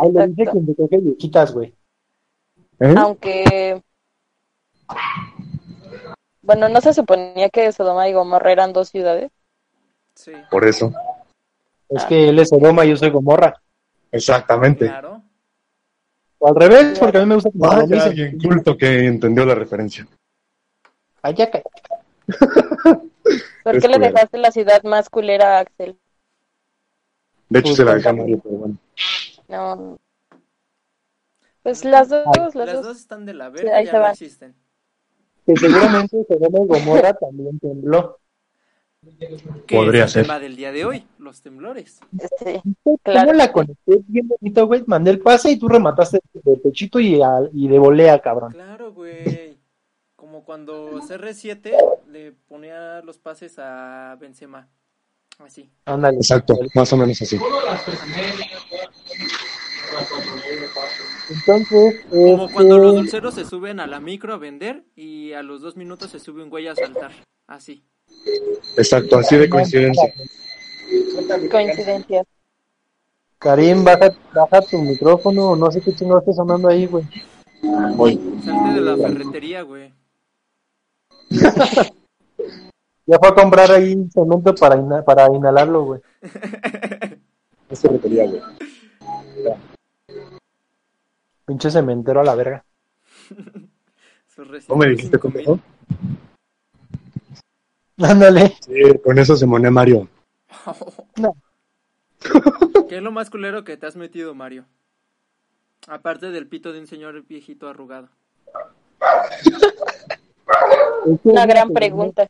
[0.02, 0.60] Ay, le dije Exacto.
[0.60, 1.74] que me coge viejitas, güey.
[2.80, 2.96] ¿Eh?
[2.98, 3.82] Aunque.
[6.42, 9.32] Bueno, no se suponía que Sodoma y Gomorra eran dos ciudades.
[10.16, 10.92] Sí, Por eso.
[11.90, 13.62] Es que él es Sodoma y yo soy Gomorra.
[14.12, 14.86] Exactamente.
[14.88, 15.22] claro.
[16.40, 18.00] O al revés, porque a mí me gusta que me Ah, dicen.
[18.02, 20.06] alguien culto que entendió la referencia.
[21.22, 21.50] Ay, ya.
[23.64, 25.98] ¿Por qué le dejaste la ciudad más culera a Axel?
[27.50, 28.22] De hecho, Pues, se la cuéntame.
[28.22, 28.78] Mario, pero bueno.
[29.48, 30.00] No.
[31.64, 32.86] Pues las dos, las Las dos.
[32.86, 34.12] dos están de la Sí, verga, ahí ya se no van.
[34.12, 34.56] existen.
[35.46, 38.20] Que seguramente Sodoma y Gomorra también tembló.
[39.68, 40.24] ¿Qué Podría es el ser.
[40.24, 41.08] tema del día de hoy?
[41.20, 42.00] Los temblores.
[42.44, 42.62] Sí.
[42.84, 43.34] ¿Cómo Claro.
[43.34, 44.00] la conecté?
[44.08, 44.84] Bien bonito, güey.
[44.88, 47.20] Mandé el pase y tú remataste de pechito y,
[47.54, 48.52] y de volea, cabrón.
[48.52, 49.60] Claro, güey.
[50.16, 51.76] Como cuando CR7
[52.10, 54.68] le ponía los pases a Benzema.
[55.40, 55.70] Así.
[55.86, 56.18] Ándale.
[56.18, 57.38] Exacto, más o menos así.
[61.30, 65.44] Entonces, Como este, cuando los dulceros se suben a la micro a vender y a
[65.44, 67.12] los dos minutos se sube un güey a saltar.
[67.48, 67.84] Así.
[68.78, 70.14] Exacto, así de coincidencia.
[71.50, 72.26] Coincidencias.
[73.40, 77.06] Karim, baja, baja tu micrófono, no sé qué chingado esté sonando ahí, güey.
[77.96, 78.20] Voy.
[78.44, 79.94] Salte de la ferretería, güey.
[83.08, 86.02] Ya fue a comprar ahí cemento para, ina- para inhalarlo, güey.
[87.70, 88.42] Eso requería, güey.
[91.46, 92.66] Pinche cementero a la verga.
[94.68, 95.20] ¿Cómo me dijiste, 5000.
[95.20, 95.60] conmigo?
[98.00, 98.54] Ándale.
[98.60, 100.08] Sí, con eso se moné Mario.
[101.18, 101.36] No.
[102.90, 104.66] ¿Qué es lo más culero que te has metido, Mario?
[105.88, 108.10] Aparte del pito de un señor viejito arrugado.
[111.24, 112.28] Una gran pregunta.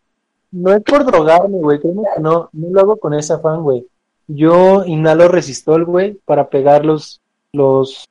[0.55, 1.79] No es por drogarme, güey.
[1.79, 3.85] Créeme que no, no lo hago con ese afán, güey.
[4.27, 8.07] Yo inhalo resistol, güey, para pegar los, los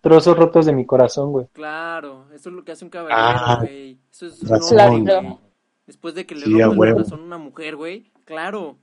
[0.00, 1.46] trozos rotos de mi corazón, güey.
[1.52, 3.98] Claro, eso es lo que hace un caballero, Ah, güey.
[4.12, 5.38] eso es un razón.
[5.86, 6.96] Después de que le Sí, el huevo.
[6.98, 8.10] corazón a una mujer, güey.
[8.24, 8.76] Claro.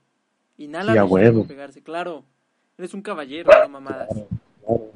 [0.57, 2.23] Inhala Sí, resistol para pegarse, claro.
[2.77, 4.09] Eres un caballero, no mamadas.
[4.09, 4.91] Claro.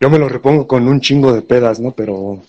[0.00, 1.92] Yo me lo repongo con un chingo de pedas, ¿no?
[1.92, 2.40] Pero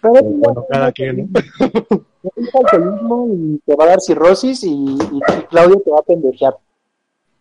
[0.00, 1.30] Pero bueno, cada quien,
[2.36, 6.54] alcoholismo y te va a dar cirrosis y, y, y Claudio te va a pendejear.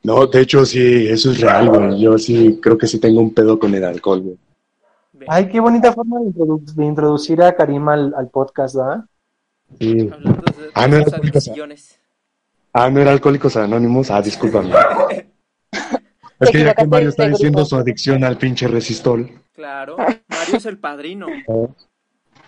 [0.03, 1.99] No, de hecho, sí, eso es real, güey.
[2.01, 4.37] Yo sí creo que sí tengo un pedo con el alcohol, güey.
[5.27, 9.03] Ay, qué bonita forma de, introdu- de introducir a Karim al, al podcast, ¿verdad?
[9.77, 10.09] Sí.
[10.11, 11.99] Hablando de Ah, no, era adicciones.
[12.71, 14.09] Ah, no era Alcohólicos Anónimos.
[14.11, 14.71] Ah, discúlpame.
[16.39, 19.29] Es que ya que Mario está diciendo su adicción al pinche resistol.
[19.53, 21.27] Claro, Mario es el padrino.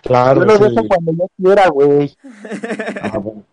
[0.02, 0.62] Claro, Yo lo sí.
[0.74, 2.16] dejo cuando yo quiera, güey.
[3.00, 3.44] Ah, bueno.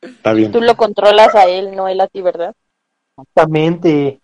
[0.00, 0.52] Está bien.
[0.52, 2.54] Tú lo controlas a él, no él a ti, ¿verdad?
[3.18, 4.20] Exactamente.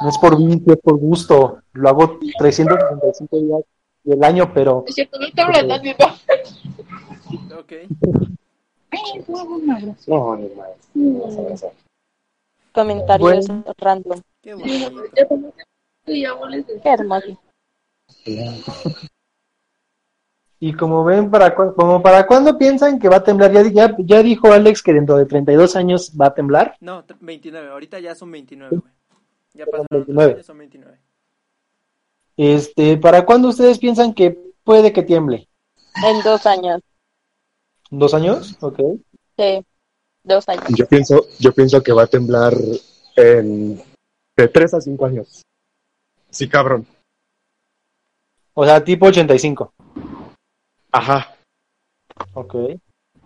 [0.00, 1.60] No es por vicio, es por gusto.
[1.72, 3.60] Lo hago 365 días
[4.04, 7.58] del año, pero Es cierto, no te hablo de nadie, no.
[7.58, 7.72] Ok.
[8.90, 9.96] Ay, no, un abrazo.
[10.06, 10.48] No, no,
[10.94, 11.20] no.
[11.24, 11.72] Vas a abrazar.
[12.72, 13.64] Comentarios Bueno.
[13.76, 14.20] random.
[14.40, 15.28] Qué molestes.
[16.82, 17.38] Qué hermoso.
[20.60, 24.22] Y como ven, para como para cuándo piensan que va a temblar, ya, ya, ya
[24.22, 26.76] dijo Alex que dentro de 32 años va a temblar.
[26.80, 27.70] No, tr- 29.
[27.70, 28.92] Ahorita ya son 29, güey.
[29.54, 30.32] Ya pasaron 29.
[30.34, 30.98] tres años, son 29.
[32.36, 35.48] Este, ¿para cuándo ustedes piensan que puede que tiemble?
[36.04, 36.80] En dos años.
[37.90, 38.56] ¿Dos años?
[38.60, 38.78] Ok.
[39.36, 39.64] Sí,
[40.22, 40.64] dos años.
[40.76, 42.54] Yo pienso, yo pienso que va a temblar
[43.16, 43.76] en
[44.36, 45.42] de 3 a 5 años.
[46.30, 46.86] Sí, cabrón.
[48.54, 49.72] O sea, tipo 85.
[50.92, 51.34] Ajá.
[52.34, 52.54] Ok.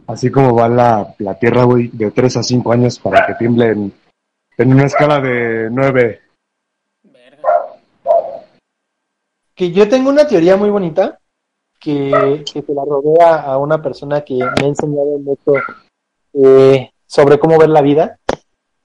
[0.07, 3.71] Así como va la, la Tierra, güey, de 3 a 5 años para que tiemble
[3.71, 3.93] en,
[4.59, 6.21] en una escala de 9.
[7.05, 7.49] Verga.
[9.55, 11.19] Que yo tengo una teoría muy bonita
[11.79, 15.55] que, que se la rodea a una persona que me ha enseñado mucho
[16.35, 18.19] eh, sobre cómo ver la vida.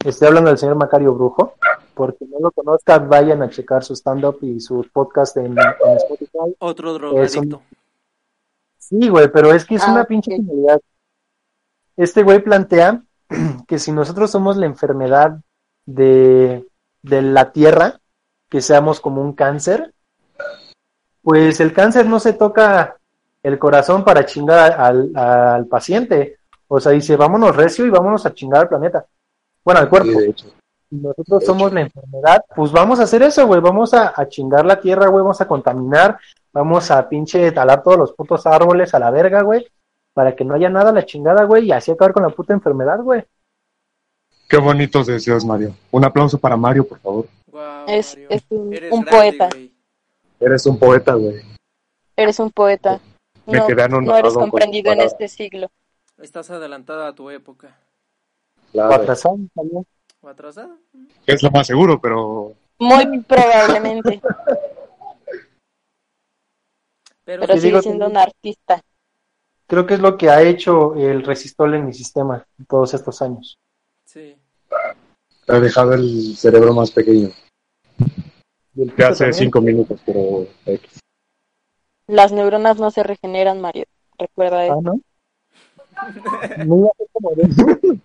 [0.04, 1.56] Estoy hablando del señor Macario Brujo.
[1.94, 6.56] Porque no lo conozcan, vayan a checar su stand-up y su podcast en, en Spotify.
[6.60, 7.64] Otro drogadicto.
[8.90, 10.38] Sí, güey, pero es que es Ah, una pinche ok.
[10.38, 10.80] genialidad.
[11.96, 13.02] Este güey plantea
[13.68, 15.40] que si nosotros somos la enfermedad
[15.86, 16.66] de,
[17.02, 18.00] de la tierra,
[18.50, 19.94] que seamos como un cáncer,
[21.22, 22.98] pues el cáncer no se toca
[23.44, 26.38] el corazón para chingar al, al paciente.
[26.70, 29.06] O sea, dice, vámonos recio y vámonos a chingar al planeta.
[29.64, 30.12] Bueno, al cuerpo.
[30.12, 30.48] Sí, de hecho.
[30.90, 33.60] Si nosotros somos la enfermedad, pues vamos a hacer eso, güey.
[33.60, 35.22] Vamos a, a chingar la tierra, güey.
[35.22, 36.18] Vamos a contaminar.
[36.58, 39.68] Vamos a pinche talar todos los putos árboles a la verga, güey.
[40.16, 41.66] Para que no haya nada a la chingada, güey.
[41.68, 43.24] Y así acabar con la puta enfermedad, güey.
[44.50, 45.76] Qué bonitos deseos, Mario.
[45.92, 47.28] Un aplauso para Mario, por favor.
[47.88, 48.28] Es, Mario.
[48.32, 49.50] es un, Eres un grande, poeta.
[49.52, 49.72] güey.
[50.40, 51.36] Eres un poeta, güey.
[52.16, 53.00] Eres un poeta.
[53.46, 55.70] Me No, quedé no eres comprendido en este siglo.
[56.20, 57.78] Estás adelantada a tu época.
[58.70, 58.96] O Claro.
[58.96, 59.86] atrasado, también.
[60.22, 60.76] ¿O atrasada?
[61.28, 64.20] Es lo más seguro, pero Muy probablemente,
[67.28, 68.82] Pero, pero Sí, sigue digo, siendo un artista.
[69.68, 73.58] Creo que es lo que ha hecho el resistol en mi sistema todos estos años.
[74.06, 74.38] sí.
[75.46, 77.30] te ha dejado el cerebro más pequeño.
[78.96, 79.34] Que hace también.
[79.34, 81.00] 5 minutos, pero X.
[82.08, 83.84] Las neuronas no se regeneran, Mario.
[84.18, 84.82] Recuerda Ah, eso.
[84.82, 85.02] ¿no?
[86.66, 88.00] No iba a ser como de eso.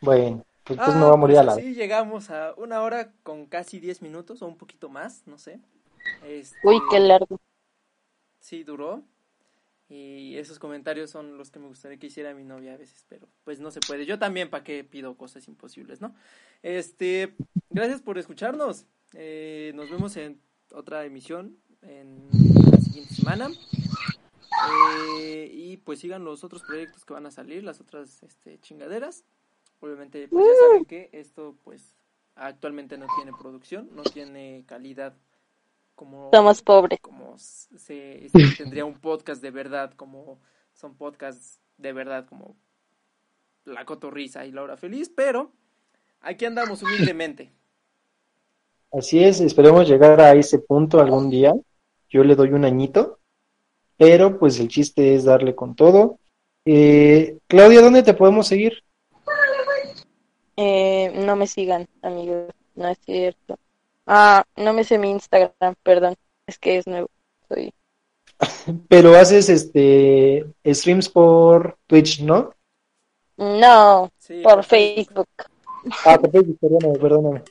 [0.00, 3.12] Bueno, pues Ah, me va a morir pues a la así llegamos a una hora
[3.22, 5.60] con casi 10 minutos o un poquito más, no sé.
[6.24, 7.40] Este, Uy, qué largo.
[8.40, 9.02] Sí, duró.
[9.88, 13.26] Y esos comentarios son los que me gustaría que hiciera mi novia a veces, pero
[13.42, 14.06] pues no se puede.
[14.06, 16.14] Yo también, ¿para qué pido cosas imposibles, no?
[16.62, 17.34] Este,
[17.70, 18.86] gracias por escucharnos.
[19.14, 20.40] Eh, nos vemos en
[20.72, 22.28] otra emisión en
[22.70, 23.50] la siguiente semana.
[25.10, 29.24] Eh, y pues sigan los otros proyectos que van a salir, las otras este, chingaderas.
[29.80, 31.96] Obviamente, pues ya saben que esto pues
[32.36, 35.16] actualmente no tiene producción, no tiene calidad
[36.00, 36.98] como Somos pobres.
[37.02, 40.40] como se, se tendría un podcast de verdad, como
[40.72, 42.56] son podcasts de verdad, como
[43.66, 45.52] La Cotorrisa y Laura Feliz, pero
[46.22, 47.52] aquí andamos humildemente.
[48.90, 51.52] Así es, esperemos llegar a ese punto algún día.
[52.08, 53.18] Yo le doy un añito,
[53.98, 56.18] pero pues el chiste es darle con todo.
[56.64, 58.82] Eh, Claudia, ¿dónde te podemos seguir?
[60.56, 62.48] Eh, no me sigan, amigos.
[62.74, 63.58] No es cierto.
[64.06, 66.14] Ah, no me sé mi Instagram, perdón.
[66.46, 67.08] Es que es nuevo.
[67.48, 67.72] Soy...
[68.88, 72.52] Pero haces este streams por Twitch, ¿no?
[73.36, 75.28] No, Sí, por Facebook.
[76.04, 77.42] Ah, por Facebook, perdóname, perdóname.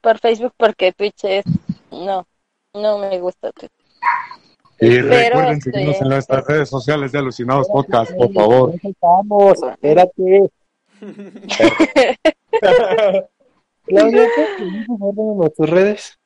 [0.00, 1.44] Por Facebook porque Twitch es...
[1.90, 2.26] No,
[2.74, 3.70] no me gusta Twitch.
[4.80, 8.72] Y recuerden este- seguirnos en nuestras redes sociales de Alucinados Podcast, por favor.
[9.00, 10.50] Vamos, espérate.
[13.90, 14.50] Claudia, ¿puedes
[14.86, 16.16] ponerme en tus redes?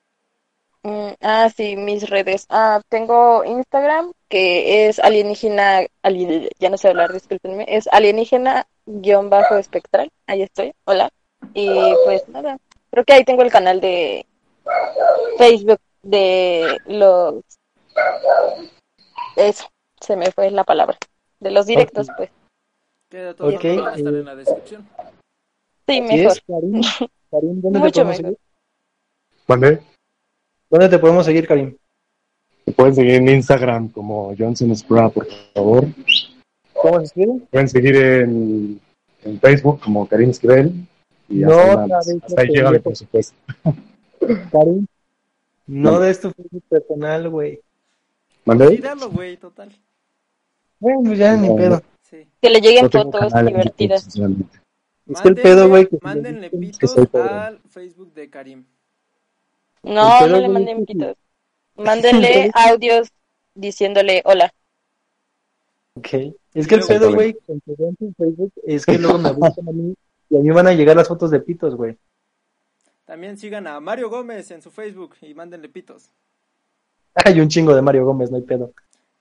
[0.82, 2.45] Mm, ah, sí, mis redes.
[2.51, 9.31] Ah, tengo Instagram, que es alienígena, alien- ya no sé hablar, discúlpenme, es alienígena guion
[9.31, 10.11] bajo espectral.
[10.27, 11.09] Ahí estoy, hola.
[11.55, 12.59] Y pues nada,
[12.91, 14.27] creo que ahí tengo el canal de
[15.39, 17.43] Facebook de los...
[19.36, 19.66] Eso,
[20.01, 20.99] se me fue la palabra.
[21.41, 22.31] De los directos, pues.
[23.11, 24.89] Que de todas Ok, formas van a estar eh, en la descripción.
[25.86, 26.32] Sí, mejor.
[26.32, 26.43] es,
[27.35, 27.61] Karim.
[27.61, 28.16] ¿dónde te podemos mejor.
[28.16, 28.39] seguir?
[29.48, 29.81] ¿Vale?
[30.70, 31.77] ¿Dónde te podemos seguir, Karim?
[32.66, 35.85] Me pueden seguir en Instagram como Johnson Spra, por favor.
[36.73, 37.40] ¿Cómo se escribe?
[37.51, 38.81] Pueden seguir en,
[39.24, 40.73] en Facebook como Karim Esquivel.
[41.28, 41.98] Y No, hasta,
[42.40, 42.82] ahí llega mi pendejo.
[42.85, 43.36] presupuesto.
[44.52, 44.86] Karim.
[45.66, 47.61] No des tu Facebook personal, güey.
[48.44, 48.77] ¿Vale?
[48.77, 49.70] Tíralo, güey, total.
[50.78, 51.82] Bueno, pues ya ni No, pedo.
[52.02, 52.27] Sí.
[52.40, 54.09] Que le lleguen No fotos YouTube, divertidas.
[55.06, 58.64] Es que el pedo, güey, que Mándenle que pitos al Facebook de Karim.
[59.82, 61.16] No, Pero no le manden pitos.
[61.76, 63.10] Mándenle audios
[63.55, 64.52] diciéndole hola.
[65.94, 66.09] Ok.
[66.55, 67.74] Es que el pedo, güey, con tu
[68.16, 69.94] Facebook es que luego me buscan a mí
[70.31, 71.98] y a mí van a llegar las fotos de pitos, güey.
[73.05, 76.10] También sigan a Mario Gómez en su Facebook y mándenle pitos.
[77.14, 78.72] Hay un chingo de Mario Gómez, no hay pedo.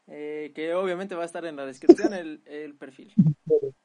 [0.07, 3.14] Eh, que obviamente va a estar en la descripción el, el perfil.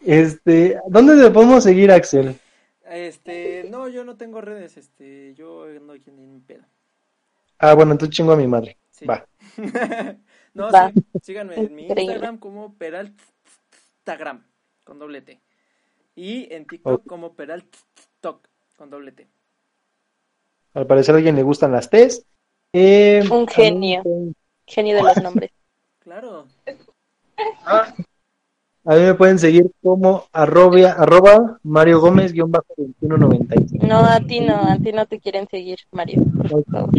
[0.00, 2.38] Este, ¿dónde te podemos seguir, Axel?
[2.90, 6.64] Este, no, yo no tengo redes, este, yo ando aquí en mi pedo.
[7.58, 8.78] Ah, bueno, entonces chingo a mi madre.
[8.90, 9.04] Sí.
[9.04, 9.26] Va.
[10.54, 10.90] no, Va.
[10.90, 11.86] sí, síganme en mi.
[11.86, 14.44] Instagram como Peraltagram
[14.84, 15.40] con doble T.
[16.16, 17.06] Y en TikTok Ok.
[17.06, 18.46] como Peraltok
[18.76, 19.28] con doble T.
[20.74, 22.24] Al parecer a alguien le gustan las T's.
[22.72, 24.02] Eh, Un genio.
[24.66, 25.50] Genio de los nombres.
[26.00, 26.46] Claro.
[28.84, 33.86] A mí me pueden seguir como arroba, arroba Mario Gómez guion bajo 2195.
[33.86, 36.22] No, a ti no, a ti no te quieren seguir, Mario.
[36.50, 36.90] Por favor.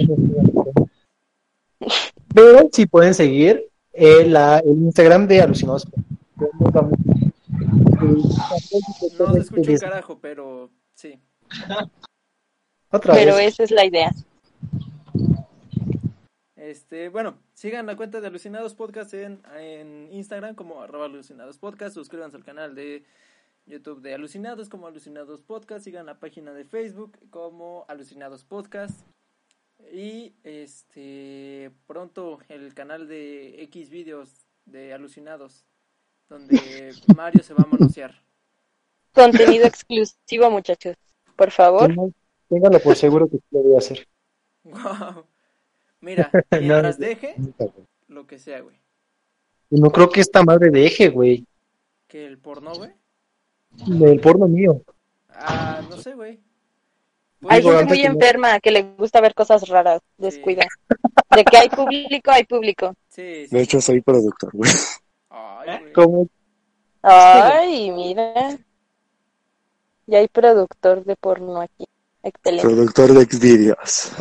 [2.33, 5.87] Pero sí pueden seguir eh, la, el Instagram de Alucinados.
[9.19, 11.19] No se escucha un carajo, pero sí.
[12.91, 13.53] Otra Pero vez.
[13.53, 14.11] esa es la idea.
[16.61, 21.95] Este, bueno, sigan la cuenta de Alucinados Podcast en, en Instagram como arroba alucinados podcast,
[21.95, 23.03] suscríbanse al canal de
[23.65, 29.01] YouTube de Alucinados como Alucinados Podcast, sigan la página de Facebook como Alucinados Podcast
[29.91, 35.65] y este pronto el canal de X videos de Alucinados
[36.29, 38.21] donde Mario se va a manosear.
[39.15, 40.95] Contenido exclusivo, muchachos.
[41.35, 41.91] Por favor.
[42.49, 44.07] Ténganlo por seguro que sí lo voy a hacer.
[44.63, 45.25] Wow.
[46.01, 47.35] Mira, mientras deje
[48.07, 48.75] lo que sea, güey.
[49.69, 51.45] Y no creo que esta madre deje, güey.
[52.07, 52.91] Que el porno, güey.
[53.87, 54.81] El porno mío.
[55.29, 56.39] Ah, no sé, güey.
[57.47, 60.01] Hay gente muy que no- enferma que le gusta ver cosas raras.
[60.17, 60.65] Descuida.
[61.35, 62.93] De que hay público, hay público.
[63.09, 63.55] Sí, sí.
[63.55, 64.71] De hecho, soy productor, güey.
[65.29, 65.93] Ay, güey.
[65.93, 66.27] Como
[67.01, 68.57] Ay, mira.
[70.05, 71.85] Ya hay productor de porno aquí.
[72.23, 72.67] Excelente.
[72.67, 74.11] Productor de Xvideos.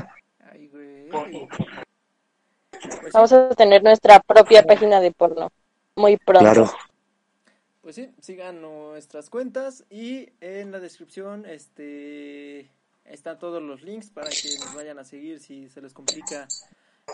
[1.10, 5.50] Pues Vamos a tener nuestra propia página de porno.
[5.96, 6.40] Muy pronto.
[6.40, 6.70] Claro.
[7.82, 12.70] pues sí, sigan nuestras cuentas y en la descripción este
[13.04, 16.46] están todos los links para que nos vayan a seguir si se les complica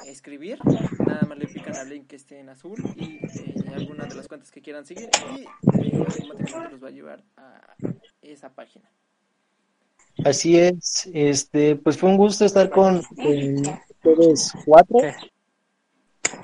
[0.04, 0.58] escribir.
[1.06, 4.28] Nada más le pican al link que esté en azul y eh, alguna de las
[4.28, 7.76] cuentas que quieran seguir y eh, automáticamente los va a llevar a
[8.20, 8.90] esa página.
[10.26, 13.58] Así es, este, pues fue un gusto estar con, con
[14.02, 14.98] ustedes cuatro.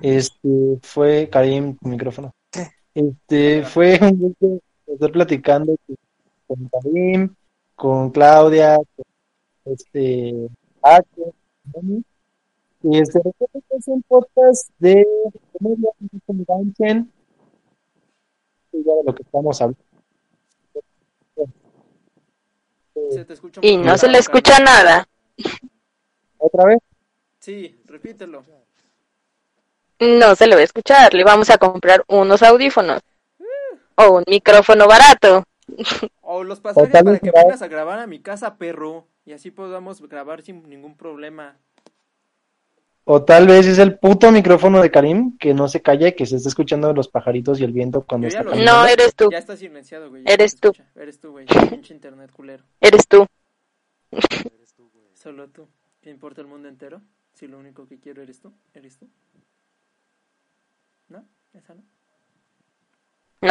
[0.01, 2.33] Este, fue Karim, micrófono.
[2.95, 5.75] Este, fue un gusto estar platicando
[6.47, 7.35] con Karim,
[7.75, 9.05] con Claudia, con
[9.65, 10.49] este,
[10.81, 11.35] Paco,
[11.75, 12.05] Moni.
[12.85, 15.05] Este, recuerden que es un podcast de
[15.59, 17.13] comedia, no se enganchen.
[18.75, 19.92] Ya de lo que estamos hablando.
[23.11, 25.09] Se te escucha Y no se le escucha nada.
[26.39, 26.79] ¿Otra vez?
[27.39, 28.45] Sí, repítelo.
[29.99, 31.15] No se le va a escuchar.
[31.15, 33.01] Le vamos a comprar unos audífonos.
[33.95, 35.45] O un micrófono barato.
[36.35, 39.07] O los pasajes para que vengas a grabar a mi casa, perro.
[39.27, 41.59] Y así podamos grabar sin ningún problema.
[43.05, 46.25] O tal vez es el puto micrófono de Karim que no se calla y que
[46.25, 48.55] se está escuchando los pajaritos y el viento cuando está lo.
[48.55, 49.29] No, eres tú.
[49.31, 50.23] Ya está silenciado, güey.
[50.25, 50.73] Eres tú.
[50.95, 51.47] Eres tú, güey.
[51.47, 52.63] Pinche internet culero.
[52.81, 53.27] Eres tú.
[55.15, 55.67] Solo tú.
[56.01, 57.01] ¿Qué importa el mundo entero?
[57.33, 58.53] Si lo único que quiero eres tú.
[58.73, 59.09] ¿Eres tú?
[61.09, 61.25] ¿No?
[61.55, 61.83] ¿Esa no?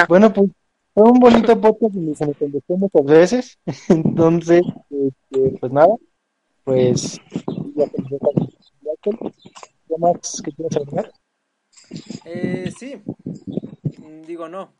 [0.07, 0.49] Bueno, pues
[0.93, 3.59] fue un bonito podcast donde se me contestó muchas veces.
[3.89, 5.95] Entonces, este, pues nada,
[6.63, 7.19] pues
[7.75, 8.17] ya pensé
[9.01, 9.09] ¿Qué
[9.97, 11.11] más que quieras agregar?
[12.25, 13.01] Eh, sí.
[13.99, 14.73] Mm, Digo, no.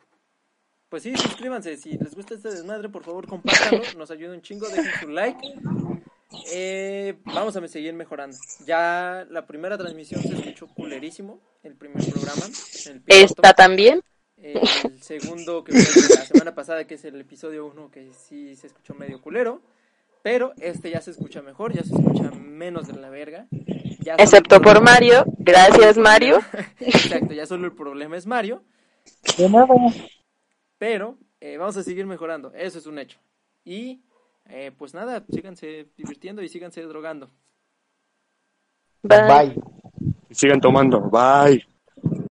[0.90, 1.78] Pues sí, suscríbanse.
[1.78, 3.82] Si les gusta este desmadre, por favor, compártanlo.
[3.98, 4.68] Nos ayuda un chingo.
[4.68, 5.40] Dejen su like.
[6.52, 8.38] Eh, vamos a seguir mejorando.
[8.66, 11.40] Ya la primera transmisión se escuchó culerísimo.
[11.64, 12.46] El primer programa.
[12.86, 13.04] El.
[13.08, 14.02] ¿Esta también?
[14.38, 18.12] El segundo que fue el de la semana pasada, que es el episodio 1, que
[18.14, 19.62] sí se escuchó medio culero.
[20.24, 23.48] Pero este ya se escucha mejor, ya se escucha menos de la verga.
[24.02, 25.26] Ya Excepto por problema- Mario.
[25.38, 26.40] Gracias, Mario.
[26.80, 28.64] Exacto, ya solo el problema es Mario.
[29.38, 29.68] De nada.
[30.78, 33.20] Pero eh, vamos a seguir mejorando, eso es un hecho.
[33.64, 34.02] Y
[34.50, 37.30] eh, pues nada, síganse divirtiendo y síganse drogando.
[39.04, 39.28] Bye.
[39.28, 39.62] Bye.
[40.32, 41.00] Sigan tomando.
[41.02, 41.66] Bye.